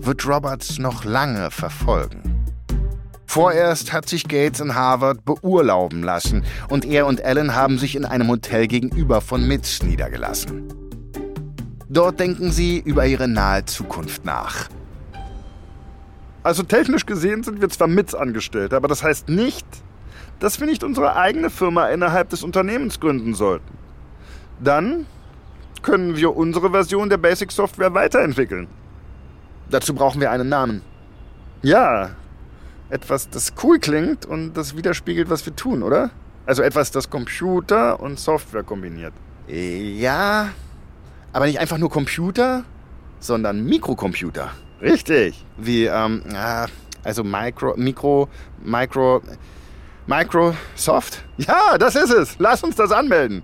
wird 0.00 0.26
Roberts 0.26 0.78
noch 0.78 1.04
lange 1.04 1.50
verfolgen. 1.50 2.46
Vorerst 3.26 3.92
hat 3.92 4.08
sich 4.08 4.26
Gates 4.26 4.60
in 4.60 4.74
Harvard 4.74 5.24
beurlauben 5.24 6.02
lassen 6.02 6.44
und 6.68 6.84
er 6.84 7.06
und 7.06 7.24
Alan 7.24 7.54
haben 7.54 7.78
sich 7.78 7.94
in 7.94 8.04
einem 8.04 8.28
Hotel 8.28 8.66
gegenüber 8.66 9.20
von 9.20 9.46
Mitz 9.46 9.82
niedergelassen. 9.82 10.89
Dort 11.92 12.20
denken 12.20 12.52
sie 12.52 12.78
über 12.78 13.04
ihre 13.04 13.26
nahe 13.26 13.64
Zukunft 13.64 14.24
nach. 14.24 14.68
Also 16.44 16.62
technisch 16.62 17.04
gesehen 17.04 17.42
sind 17.42 17.60
wir 17.60 17.68
zwar 17.68 17.88
Mitz 17.88 18.14
angestellt, 18.14 18.72
aber 18.72 18.86
das 18.86 19.02
heißt 19.02 19.28
nicht, 19.28 19.66
dass 20.38 20.60
wir 20.60 20.68
nicht 20.68 20.84
unsere 20.84 21.16
eigene 21.16 21.50
Firma 21.50 21.88
innerhalb 21.88 22.30
des 22.30 22.44
Unternehmens 22.44 23.00
gründen 23.00 23.34
sollten. 23.34 23.76
Dann 24.60 25.06
können 25.82 26.16
wir 26.16 26.36
unsere 26.36 26.70
Version 26.70 27.08
der 27.08 27.16
Basic 27.16 27.50
Software 27.50 27.92
weiterentwickeln. 27.92 28.68
Dazu 29.68 29.92
brauchen 29.92 30.20
wir 30.20 30.30
einen 30.30 30.48
Namen. 30.48 30.82
Ja, 31.62 32.10
etwas, 32.88 33.30
das 33.30 33.52
cool 33.64 33.80
klingt 33.80 34.26
und 34.26 34.54
das 34.54 34.76
widerspiegelt, 34.76 35.28
was 35.28 35.44
wir 35.44 35.56
tun, 35.56 35.82
oder? 35.82 36.10
Also 36.46 36.62
etwas, 36.62 36.92
das 36.92 37.10
Computer 37.10 37.98
und 37.98 38.20
Software 38.20 38.62
kombiniert. 38.62 39.12
Ja, 39.48 40.50
aber 41.32 41.46
nicht 41.46 41.58
einfach 41.58 41.78
nur 41.78 41.90
Computer, 41.90 42.64
sondern 43.18 43.64
Mikrocomputer. 43.64 44.50
Richtig. 44.80 45.44
Wie, 45.56 45.84
ähm, 45.84 46.22
also 47.04 47.24
Micro, 47.24 47.74
Mikro, 47.76 48.28
Micro, 48.62 49.22
Microsoft? 50.06 51.24
Ja, 51.36 51.78
das 51.78 51.94
ist 51.94 52.10
es. 52.10 52.36
Lass 52.38 52.62
uns 52.62 52.76
das 52.76 52.90
anmelden. 52.90 53.42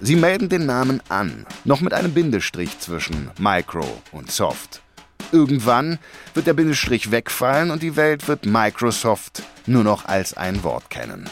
Sie 0.00 0.16
melden 0.16 0.48
den 0.48 0.66
Namen 0.66 1.02
an, 1.08 1.46
noch 1.64 1.82
mit 1.82 1.92
einem 1.92 2.14
Bindestrich 2.14 2.78
zwischen 2.78 3.30
Micro 3.38 3.84
und 4.12 4.30
Soft. 4.30 4.82
Irgendwann 5.30 5.98
wird 6.34 6.46
der 6.46 6.54
Bindestrich 6.54 7.10
wegfallen 7.10 7.70
und 7.70 7.82
die 7.82 7.96
Welt 7.96 8.26
wird 8.26 8.46
Microsoft 8.46 9.42
nur 9.66 9.84
noch 9.84 10.06
als 10.06 10.34
ein 10.34 10.64
Wort 10.64 10.88
kennen. 10.90 11.28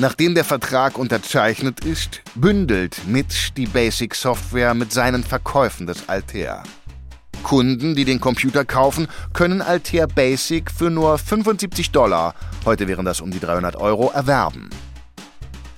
Nachdem 0.00 0.34
der 0.34 0.44
Vertrag 0.44 0.96
unterzeichnet 0.96 1.84
ist, 1.84 2.22
bündelt 2.34 3.06
Mitch 3.06 3.52
die 3.54 3.66
Basic 3.66 4.14
Software 4.14 4.72
mit 4.72 4.94
seinen 4.94 5.22
Verkäufen 5.22 5.86
des 5.86 6.08
Altair. 6.08 6.62
Kunden, 7.42 7.94
die 7.94 8.06
den 8.06 8.18
Computer 8.18 8.64
kaufen, 8.64 9.08
können 9.34 9.60
Altair 9.60 10.06
Basic 10.06 10.70
für 10.70 10.88
nur 10.88 11.18
75 11.18 11.90
Dollar, 11.90 12.34
heute 12.64 12.88
wären 12.88 13.04
das 13.04 13.20
um 13.20 13.30
die 13.30 13.40
300 13.40 13.76
Euro, 13.76 14.10
erwerben. 14.10 14.70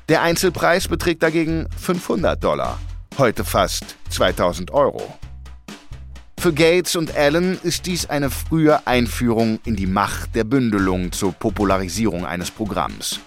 Der 0.08 0.22
Einzelpreis 0.22 0.86
beträgt 0.86 1.24
dagegen 1.24 1.66
500 1.76 2.44
Dollar, 2.44 2.78
heute 3.18 3.44
fast 3.44 3.96
2000 4.10 4.70
Euro. 4.70 5.18
Für 6.38 6.52
Gates 6.52 6.94
und 6.94 7.16
Allen 7.16 7.58
ist 7.64 7.86
dies 7.86 8.06
eine 8.06 8.30
frühe 8.30 8.86
Einführung 8.86 9.58
in 9.64 9.74
die 9.74 9.88
Macht 9.88 10.36
der 10.36 10.44
Bündelung 10.44 11.10
zur 11.10 11.32
Popularisierung 11.32 12.24
eines 12.24 12.52
Programms. 12.52 13.18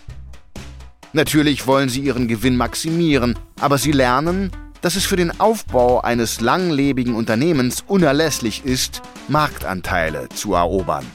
Natürlich 1.15 1.65
wollen 1.65 1.87
sie 1.87 2.01
ihren 2.01 2.27
Gewinn 2.27 2.57
maximieren, 2.57 3.39
aber 3.61 3.77
sie 3.77 3.93
lernen, 3.93 4.51
dass 4.81 4.97
es 4.97 5.05
für 5.05 5.15
den 5.15 5.39
Aufbau 5.39 6.01
eines 6.01 6.41
langlebigen 6.41 7.15
Unternehmens 7.15 7.85
unerlässlich 7.87 8.65
ist, 8.65 9.01
Marktanteile 9.29 10.27
zu 10.27 10.55
erobern. 10.55 11.05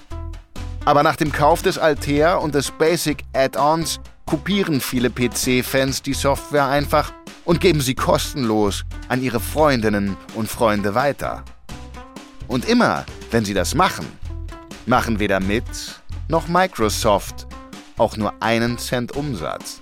Aber 0.87 1.03
nach 1.03 1.17
dem 1.17 1.33
Kauf 1.33 1.61
des 1.61 1.77
Altair 1.77 2.41
und 2.41 2.55
des 2.55 2.71
Basic 2.71 3.25
Add-ons 3.35 4.01
kopieren 4.25 4.81
viele 4.81 5.11
PC-Fans 5.11 6.01
die 6.01 6.15
Software 6.15 6.69
einfach 6.69 7.13
und 7.45 7.61
geben 7.61 7.83
sie 7.83 7.95
kostenlos 7.95 8.85
an 9.09 9.23
ihre 9.23 9.39
Freundinnen 9.39 10.17
und 10.35 10.49
Freunde 10.49 10.95
weiter. 10.95 11.45
Und 12.49 12.67
immer, 12.67 13.05
wenn 13.33 13.45
sie 13.45 13.53
das 13.53 13.75
machen, 13.75 14.07
machen 14.87 15.21
weder 15.21 15.41
mit 15.41 15.65
noch 16.29 16.49
Microsoft 16.49 17.47
auch 17.99 18.17
nur 18.17 18.33
einen 18.41 18.79
Cent 18.79 19.15
Umsatz. 19.15 19.80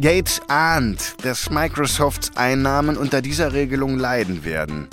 Gates 0.00 0.40
ahnt, 0.48 1.24
dass 1.24 1.50
Microsofts 1.50 2.36
Einnahmen 2.36 2.96
unter 2.96 3.22
dieser 3.22 3.52
Regelung 3.52 3.96
leiden 3.96 4.44
werden. 4.44 4.88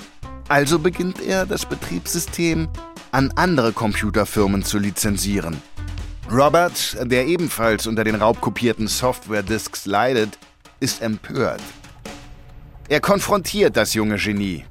Also 0.47 0.77
beginnt 0.77 1.19
er, 1.19 1.47
das 1.47 1.65
Betriebssystem 1.65 2.69
an 3.11 3.31
andere 3.35 3.73
Computerfirmen 3.73 4.63
zu 4.63 4.77
lizenzieren. 4.77 5.59
Robert, 6.31 6.97
der 7.01 7.25
ebenfalls 7.25 7.87
unter 7.87 8.03
den 8.03 8.13
raubkopierten 8.15 8.87
Software-Disks 8.87 9.87
leidet, 9.87 10.37
ist 10.79 11.01
empört. 11.01 11.61
Er 12.87 12.99
konfrontiert 12.99 13.75
das 13.77 13.95
junge 13.95 14.17
Genie. 14.17 14.65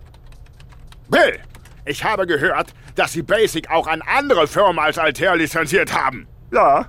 Bill, 1.08 1.40
ich 1.84 2.04
habe 2.04 2.24
gehört, 2.26 2.72
dass 2.94 3.12
Sie 3.14 3.22
Basic 3.22 3.68
auch 3.68 3.88
an 3.88 4.00
andere 4.02 4.46
Firmen 4.46 4.78
als 4.78 4.96
Altair 4.96 5.34
lizenziert 5.34 5.92
haben. 5.92 6.28
Ja, 6.52 6.86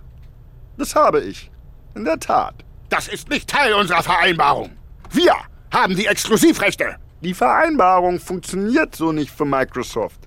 das 0.77 0.93
habe 0.93 1.21
ich. 1.21 1.49
In 1.95 2.05
der 2.05 2.19
Tat. 2.19 2.63
Das 2.91 3.07
ist 3.07 3.29
nicht 3.29 3.49
Teil 3.49 3.73
unserer 3.73 4.03
Vereinbarung. 4.03 4.71
Wir 5.11 5.33
haben 5.71 5.95
die 5.95 6.07
Exklusivrechte. 6.07 6.97
Die 7.21 7.33
Vereinbarung 7.33 8.19
funktioniert 8.19 8.97
so 8.97 9.13
nicht 9.13 9.31
für 9.31 9.45
Microsoft. 9.45 10.19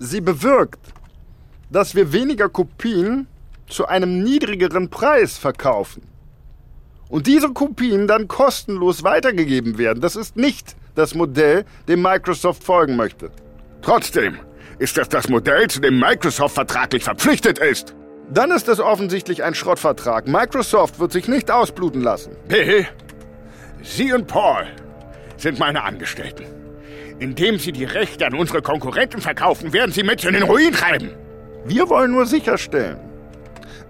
Sie 0.00 0.20
bewirkt, 0.20 0.80
dass 1.70 1.94
wir 1.94 2.12
weniger 2.12 2.48
Kopien 2.48 3.28
zu 3.68 3.86
einem 3.86 4.24
niedrigeren 4.24 4.90
Preis 4.90 5.38
verkaufen. 5.38 6.02
Und 7.08 7.28
diese 7.28 7.50
Kopien 7.50 8.08
dann 8.08 8.26
kostenlos 8.26 9.04
weitergegeben 9.04 9.78
werden. 9.78 10.00
Das 10.00 10.16
ist 10.16 10.36
nicht 10.36 10.74
das 10.96 11.14
Modell, 11.14 11.64
dem 11.86 12.02
Microsoft 12.02 12.64
folgen 12.64 12.96
möchte. 12.96 13.30
Trotzdem 13.80 14.40
ist 14.80 14.96
das 14.96 15.08
das 15.08 15.28
Modell, 15.28 15.68
zu 15.68 15.80
dem 15.80 16.00
Microsoft 16.00 16.56
vertraglich 16.56 17.04
verpflichtet 17.04 17.60
ist. 17.60 17.94
Dann 18.32 18.52
ist 18.52 18.68
es 18.68 18.78
offensichtlich 18.78 19.42
ein 19.42 19.54
Schrottvertrag. 19.54 20.28
Microsoft 20.28 21.00
wird 21.00 21.10
sich 21.10 21.26
nicht 21.26 21.50
ausbluten 21.50 22.00
lassen. 22.00 22.36
Bill, 22.46 22.86
Sie 23.82 24.12
und 24.12 24.28
Paul 24.28 24.66
sind 25.36 25.58
meine 25.58 25.82
Angestellten. 25.82 26.44
Indem 27.18 27.58
Sie 27.58 27.72
die 27.72 27.84
Rechte 27.84 28.26
an 28.26 28.34
unsere 28.34 28.62
Konkurrenten 28.62 29.20
verkaufen, 29.20 29.72
werden 29.72 29.90
Sie 29.90 30.04
mit 30.04 30.24
in 30.24 30.34
den 30.34 30.44
Ruin 30.44 30.72
treiben. 30.72 31.10
Wir 31.64 31.88
wollen 31.88 32.12
nur 32.12 32.24
sicherstellen, 32.24 32.98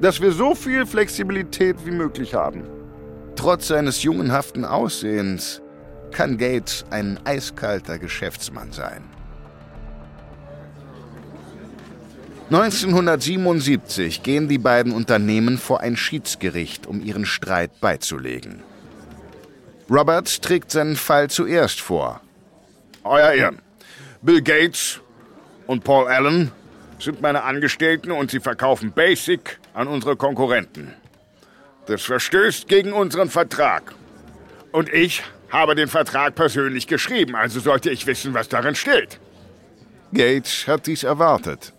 dass 0.01 0.21
wir 0.21 0.33
so 0.33 0.55
viel 0.55 0.87
Flexibilität 0.87 1.77
wie 1.85 1.93
möglich 1.93 2.35
haben. 2.35 2.65
Trotz 3.37 3.69
seines 3.69 4.03
jungenhaften 4.03 4.65
Aussehens 4.65 5.61
kann 6.13 6.39
Gates 6.39 6.85
ein 6.91 7.21
eiskalter 7.25 7.99
Geschäftsmann 7.99 8.73
sein. 8.73 9.10
1977 12.51 14.25
gehen 14.25 14.49
die 14.49 14.59
beiden 14.59 14.93
Unternehmen 14.93 15.57
vor 15.57 15.83
ein 15.83 15.97
Schiedsgericht, 15.97 16.89
um 16.89 17.01
ihren 17.01 17.25
Streit 17.25 17.81
beizulegen. 17.81 18.65
Robert 19.89 20.43
trägt 20.43 20.73
seinen 20.73 20.97
Fall 20.97 21.31
zuerst 21.31 21.81
vor. 21.81 22.21
Euer 23.05 23.31
Ehren, 23.31 23.63
Bill 24.21 24.43
Gates 24.43 25.01
und 25.69 25.85
Paul 25.85 26.09
Allen 26.09 26.51
sind 26.99 27.23
meine 27.23 27.45
Angestellten 27.45 28.11
und 28.11 28.33
sie 28.33 28.41
verkaufen 28.41 28.91
Basic 28.91 29.61
an 29.73 29.87
unsere 29.87 30.17
Konkurrenten. 30.17 30.93
Das 31.87 32.03
verstößt 32.03 32.67
gegen 32.67 32.93
unseren 32.93 33.31
Vertrag. 33.31 33.95
Und 34.73 34.93
ich 34.93 35.23
habe 35.51 35.77
den 35.77 35.87
Vertrag 35.87 36.35
persönlich 36.35 36.89
geschrieben, 36.89 37.37
also 37.37 37.61
sollte 37.61 37.91
ich 37.91 38.09
wissen, 38.09 38.35
was 38.35 38.49
darin 38.49 38.75
steht. 38.75 39.21
Gates 40.13 40.67
hat 40.67 40.89
dies 40.89 41.05
erwartet. 41.05 41.73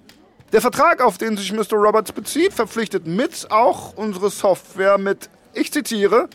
Der 0.52 0.60
Vertrag, 0.60 1.02
auf 1.02 1.18
den 1.18 1.38
sich 1.38 1.54
Mr. 1.54 1.74
Roberts 1.74 2.12
bezieht, 2.12 2.54
verpflichtet 2.54 3.08
mit 3.08 3.50
auch 3.52 3.94
unsere 3.96 4.30
Software 4.30 4.98
mit, 4.98 5.30
ich 5.54 5.72
zitiere, 5.72 6.28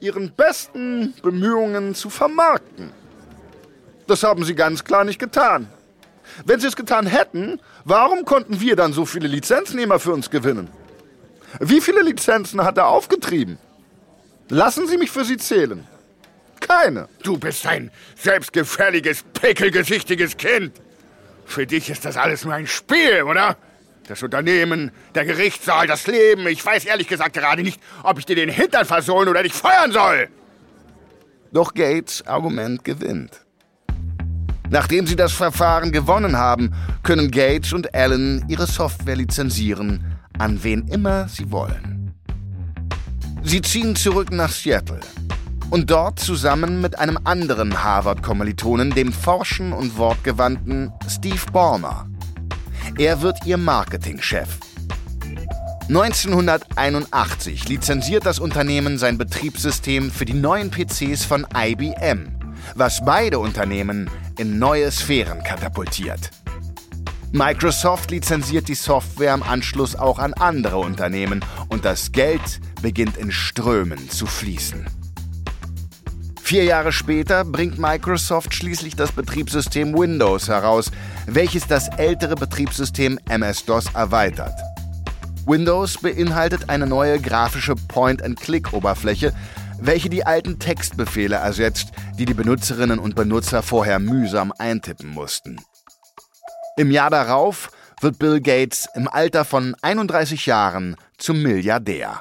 ihren 0.00 0.32
besten 0.32 1.14
Bemühungen 1.22 1.94
zu 1.94 2.08
vermarkten. 2.08 2.92
Das 4.06 4.22
haben 4.22 4.44
sie 4.44 4.54
ganz 4.54 4.84
klar 4.84 5.04
nicht 5.04 5.18
getan. 5.18 5.68
Wenn 6.46 6.60
sie 6.60 6.66
es 6.66 6.76
getan 6.76 7.06
hätten, 7.06 7.60
warum 7.84 8.24
konnten 8.24 8.60
wir 8.60 8.74
dann 8.74 8.94
so 8.94 9.04
viele 9.04 9.28
Lizenznehmer 9.28 9.98
für 9.98 10.12
uns 10.12 10.30
gewinnen? 10.30 10.68
Wie 11.60 11.80
viele 11.80 12.00
Lizenzen 12.02 12.64
hat 12.64 12.78
er 12.78 12.86
aufgetrieben? 12.86 13.58
Lassen 14.48 14.86
Sie 14.86 14.96
mich 14.96 15.10
für 15.10 15.24
Sie 15.24 15.36
zählen. 15.36 15.86
Keine. 16.60 17.08
Du 17.22 17.38
bist 17.38 17.66
ein 17.66 17.90
selbstgefälliges, 18.16 19.24
pickelgesichtiges 19.34 20.36
Kind. 20.36 20.72
Für 21.52 21.66
dich 21.66 21.90
ist 21.90 22.06
das 22.06 22.16
alles 22.16 22.46
nur 22.46 22.54
ein 22.54 22.66
Spiel, 22.66 23.24
oder? 23.24 23.58
Das 24.08 24.22
Unternehmen, 24.22 24.90
der 25.14 25.26
Gerichtssaal, 25.26 25.86
das 25.86 26.06
Leben. 26.06 26.46
Ich 26.46 26.64
weiß 26.64 26.86
ehrlich 26.86 27.08
gesagt 27.08 27.34
gerade 27.34 27.62
nicht, 27.62 27.78
ob 28.02 28.18
ich 28.18 28.24
dir 28.24 28.36
den 28.36 28.48
Hintern 28.48 28.86
versohlen 28.86 29.28
oder 29.28 29.42
dich 29.42 29.52
feuern 29.52 29.92
soll. 29.92 30.28
Doch 31.52 31.74
Gates 31.74 32.26
Argument 32.26 32.82
gewinnt. 32.84 33.44
Nachdem 34.70 35.06
sie 35.06 35.14
das 35.14 35.32
Verfahren 35.32 35.92
gewonnen 35.92 36.38
haben, 36.38 36.72
können 37.02 37.30
Gates 37.30 37.74
und 37.74 37.94
Allen 37.94 38.42
ihre 38.48 38.66
Software 38.66 39.16
lizenzieren, 39.16 40.16
an 40.38 40.64
wen 40.64 40.88
immer 40.88 41.28
sie 41.28 41.50
wollen. 41.50 42.14
Sie 43.42 43.60
ziehen 43.60 43.94
zurück 43.94 44.32
nach 44.32 44.50
Seattle 44.50 45.00
und 45.72 45.90
dort 45.90 46.20
zusammen 46.20 46.82
mit 46.82 46.98
einem 46.98 47.18
anderen 47.24 47.82
Harvard-Kommilitonen, 47.82 48.90
dem 48.90 49.10
forschen 49.10 49.72
und 49.72 49.96
wortgewandten 49.96 50.92
Steve 51.08 51.50
Ballmer. 51.50 52.10
Er 52.98 53.22
wird 53.22 53.46
ihr 53.46 53.56
Marketingchef. 53.56 54.58
1981 55.88 57.70
lizenziert 57.70 58.26
das 58.26 58.38
Unternehmen 58.38 58.98
sein 58.98 59.16
Betriebssystem 59.16 60.10
für 60.10 60.26
die 60.26 60.34
neuen 60.34 60.70
PCs 60.70 61.24
von 61.24 61.46
IBM, 61.56 62.28
was 62.74 63.02
beide 63.02 63.38
Unternehmen 63.38 64.10
in 64.36 64.58
neue 64.58 64.90
Sphären 64.90 65.42
katapultiert. 65.42 66.32
Microsoft 67.32 68.10
lizenziert 68.10 68.68
die 68.68 68.74
Software 68.74 69.32
im 69.32 69.42
Anschluss 69.42 69.96
auch 69.96 70.18
an 70.18 70.34
andere 70.34 70.76
Unternehmen 70.76 71.42
und 71.68 71.86
das 71.86 72.12
Geld 72.12 72.60
beginnt 72.82 73.16
in 73.16 73.32
Strömen 73.32 74.10
zu 74.10 74.26
fließen. 74.26 75.01
Vier 76.44 76.64
Jahre 76.64 76.92
später 76.92 77.44
bringt 77.44 77.78
Microsoft 77.78 78.52
schließlich 78.52 78.94
das 78.94 79.12
Betriebssystem 79.12 79.96
Windows 79.96 80.48
heraus, 80.48 80.90
welches 81.26 81.66
das 81.66 81.88
ältere 81.96 82.34
Betriebssystem 82.34 83.18
MS-DOS 83.28 83.94
erweitert. 83.94 84.52
Windows 85.46 85.98
beinhaltet 85.98 86.68
eine 86.68 86.86
neue 86.86 87.20
grafische 87.20 87.74
Point-and-Click-Oberfläche, 87.74 89.32
welche 89.80 90.10
die 90.10 90.26
alten 90.26 90.58
Textbefehle 90.58 91.36
ersetzt, 91.36 91.92
die 92.18 92.26
die 92.26 92.34
Benutzerinnen 92.34 92.98
und 92.98 93.14
Benutzer 93.14 93.62
vorher 93.62 93.98
mühsam 93.98 94.52
eintippen 94.58 95.08
mussten. 95.08 95.58
Im 96.76 96.90
Jahr 96.90 97.10
darauf 97.10 97.70
wird 98.00 98.18
Bill 98.18 98.40
Gates 98.40 98.88
im 98.94 99.08
Alter 99.08 99.44
von 99.44 99.74
31 99.80 100.44
Jahren 100.46 100.96
zum 101.18 101.40
Milliardär. 101.40 102.20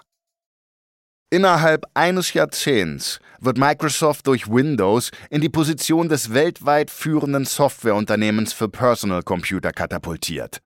Innerhalb 1.33 1.85
eines 1.93 2.33
Jahrzehnts 2.33 3.21
wird 3.39 3.57
Microsoft 3.57 4.27
durch 4.27 4.49
Windows 4.49 5.11
in 5.29 5.39
die 5.39 5.47
Position 5.47 6.09
des 6.09 6.33
weltweit 6.33 6.91
führenden 6.91 7.45
Softwareunternehmens 7.45 8.51
für 8.51 8.67
Personal 8.67 9.23
Computer 9.23 9.71
katapultiert. 9.71 10.61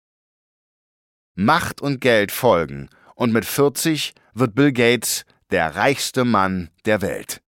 Macht 1.35 1.81
und 1.81 2.01
Geld 2.01 2.31
folgen 2.31 2.89
und 3.13 3.31
mit 3.31 3.45
40 3.45 4.15
wird 4.33 4.55
Bill 4.55 4.71
Gates 4.71 5.25
der 5.51 5.75
reichste 5.75 6.25
Mann 6.25 6.71
der 6.85 7.03
Welt. 7.03 7.41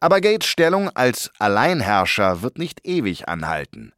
Aber 0.00 0.22
Gates 0.22 0.48
Stellung 0.48 0.88
als 0.96 1.30
Alleinherrscher 1.38 2.40
wird 2.40 2.56
nicht 2.56 2.86
ewig 2.86 3.28
anhalten. 3.28 3.92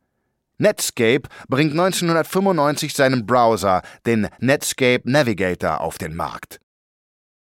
Netscape 0.59 1.29
bringt 1.48 1.70
1995 1.70 2.92
seinen 2.92 3.25
Browser, 3.25 3.83
den 4.05 4.29
Netscape 4.40 5.03
Navigator, 5.05 5.81
auf 5.81 5.98
den 5.98 6.16
Markt. 6.16 6.59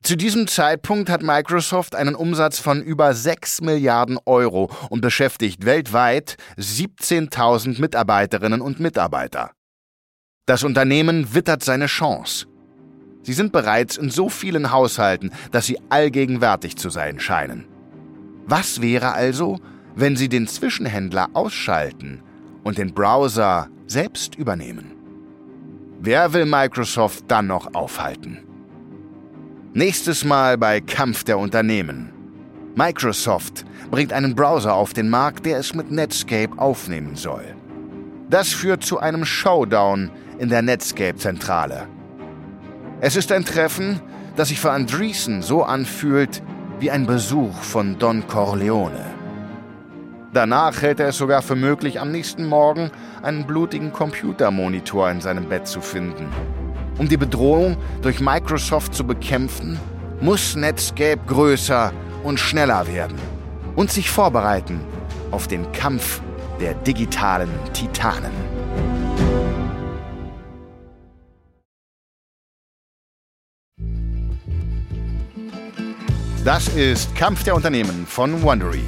Zu 0.03 0.15
diesem 0.15 0.47
Zeitpunkt 0.47 1.09
hat 1.09 1.21
Microsoft 1.21 1.95
einen 1.95 2.15
Umsatz 2.15 2.57
von 2.57 2.81
über 2.81 3.13
6 3.13 3.61
Milliarden 3.61 4.17
Euro 4.25 4.71
und 4.89 5.01
beschäftigt 5.01 5.63
weltweit 5.63 6.37
17.000 6.57 7.79
Mitarbeiterinnen 7.79 8.61
und 8.61 8.79
Mitarbeiter. 8.79 9.51
Das 10.47 10.63
Unternehmen 10.63 11.35
wittert 11.35 11.63
seine 11.63 11.85
Chance. 11.85 12.47
Sie 13.21 13.33
sind 13.33 13.51
bereits 13.51 13.97
in 13.97 14.09
so 14.09 14.27
vielen 14.27 14.71
Haushalten, 14.71 15.31
dass 15.51 15.67
sie 15.67 15.79
allgegenwärtig 15.89 16.77
zu 16.77 16.89
sein 16.89 17.19
scheinen. 17.19 17.67
Was 18.47 18.81
wäre 18.81 19.13
also, 19.13 19.59
wenn 19.95 20.15
Sie 20.15 20.29
den 20.29 20.47
Zwischenhändler 20.47 21.29
ausschalten 21.33 22.23
und 22.63 22.79
den 22.79 22.95
Browser 22.95 23.69
selbst 23.85 24.33
übernehmen? 24.33 24.95
Wer 25.99 26.33
will 26.33 26.47
Microsoft 26.47 27.25
dann 27.27 27.45
noch 27.45 27.75
aufhalten? 27.75 28.39
Nächstes 29.73 30.25
Mal 30.25 30.57
bei 30.57 30.81
Kampf 30.81 31.23
der 31.23 31.39
Unternehmen. 31.39 32.11
Microsoft 32.75 33.63
bringt 33.89 34.11
einen 34.11 34.35
Browser 34.35 34.73
auf 34.73 34.91
den 34.91 35.09
Markt, 35.09 35.45
der 35.45 35.59
es 35.59 35.73
mit 35.73 35.89
Netscape 35.89 36.57
aufnehmen 36.57 37.15
soll. 37.15 37.45
Das 38.29 38.49
führt 38.49 38.83
zu 38.83 38.99
einem 38.99 39.23
Showdown 39.23 40.11
in 40.39 40.49
der 40.49 40.61
Netscape-Zentrale. 40.61 41.87
Es 42.99 43.15
ist 43.15 43.31
ein 43.31 43.45
Treffen, 43.45 44.01
das 44.35 44.49
sich 44.49 44.59
für 44.59 44.71
Andreessen 44.71 45.41
so 45.41 45.63
anfühlt 45.63 46.43
wie 46.81 46.91
ein 46.91 47.05
Besuch 47.05 47.55
von 47.55 47.97
Don 47.97 48.27
Corleone. 48.27 49.05
Danach 50.33 50.81
hält 50.81 50.99
er 50.99 51.07
es 51.07 51.17
sogar 51.17 51.41
für 51.41 51.55
möglich, 51.55 52.01
am 52.01 52.11
nächsten 52.11 52.45
Morgen 52.45 52.91
einen 53.21 53.47
blutigen 53.47 53.93
Computermonitor 53.93 55.09
in 55.09 55.21
seinem 55.21 55.47
Bett 55.47 55.65
zu 55.65 55.79
finden. 55.79 56.27
Um 57.01 57.09
die 57.09 57.17
Bedrohung 57.17 57.77
durch 58.03 58.19
Microsoft 58.19 58.93
zu 58.93 59.03
bekämpfen, 59.03 59.79
muss 60.19 60.55
Netscape 60.55 61.19
größer 61.25 61.91
und 62.23 62.39
schneller 62.39 62.85
werden 62.85 63.17
und 63.75 63.89
sich 63.89 64.07
vorbereiten 64.07 64.81
auf 65.31 65.47
den 65.47 65.71
Kampf 65.71 66.21
der 66.59 66.75
digitalen 66.75 67.49
Titanen. 67.73 68.29
Das 76.45 76.67
ist 76.67 77.15
Kampf 77.15 77.43
der 77.43 77.55
Unternehmen 77.55 78.05
von 78.05 78.43
Wondery. 78.43 78.85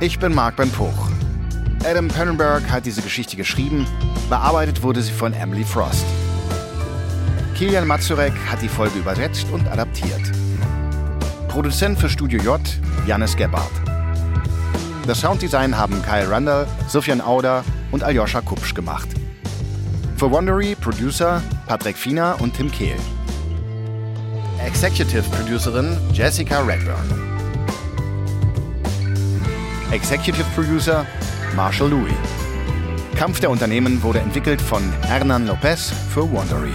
Ich 0.00 0.18
bin 0.18 0.34
Marc 0.34 0.56
Ben 0.56 0.70
Puch. 0.70 1.10
Adam 1.84 2.08
Pennenberg 2.08 2.62
hat 2.70 2.86
diese 2.86 3.02
Geschichte 3.02 3.36
geschrieben, 3.36 3.86
bearbeitet 4.30 4.82
wurde 4.82 5.02
sie 5.02 5.12
von 5.12 5.34
Emily 5.34 5.64
Frost. 5.64 6.06
Kilian 7.54 7.86
Mazurek 7.86 8.32
hat 8.50 8.60
die 8.62 8.68
Folge 8.68 8.98
übersetzt 8.98 9.46
und 9.52 9.68
adaptiert. 9.68 10.20
Produzent 11.46 11.96
für 11.96 12.08
Studio 12.08 12.42
J, 12.42 12.60
Janis 13.06 13.36
Gebhardt. 13.36 13.70
Das 15.06 15.20
Sounddesign 15.20 15.76
haben 15.76 16.02
Kyle 16.02 16.28
Randall, 16.28 16.66
Sofian 16.88 17.20
Auder 17.20 17.62
und 17.92 18.02
Aljoscha 18.02 18.40
Kupsch 18.40 18.74
gemacht. 18.74 19.08
Für 20.16 20.32
Wondery 20.32 20.74
Producer 20.74 21.40
Patrick 21.68 21.96
Fiener 21.96 22.40
und 22.40 22.56
Tim 22.56 22.72
Kehl. 22.72 22.96
Executive 24.66 25.22
Producerin 25.30 25.96
Jessica 26.12 26.60
Redburn. 26.60 27.38
Executive 29.92 30.46
Producer 30.56 31.06
Marshall 31.54 31.90
Louis. 31.90 32.14
Kampf 33.14 33.38
der 33.38 33.50
Unternehmen 33.50 34.02
wurde 34.02 34.18
entwickelt 34.18 34.60
von 34.60 34.82
Hernan 35.02 35.46
Lopez 35.46 35.92
für 36.12 36.28
Wondery. 36.28 36.74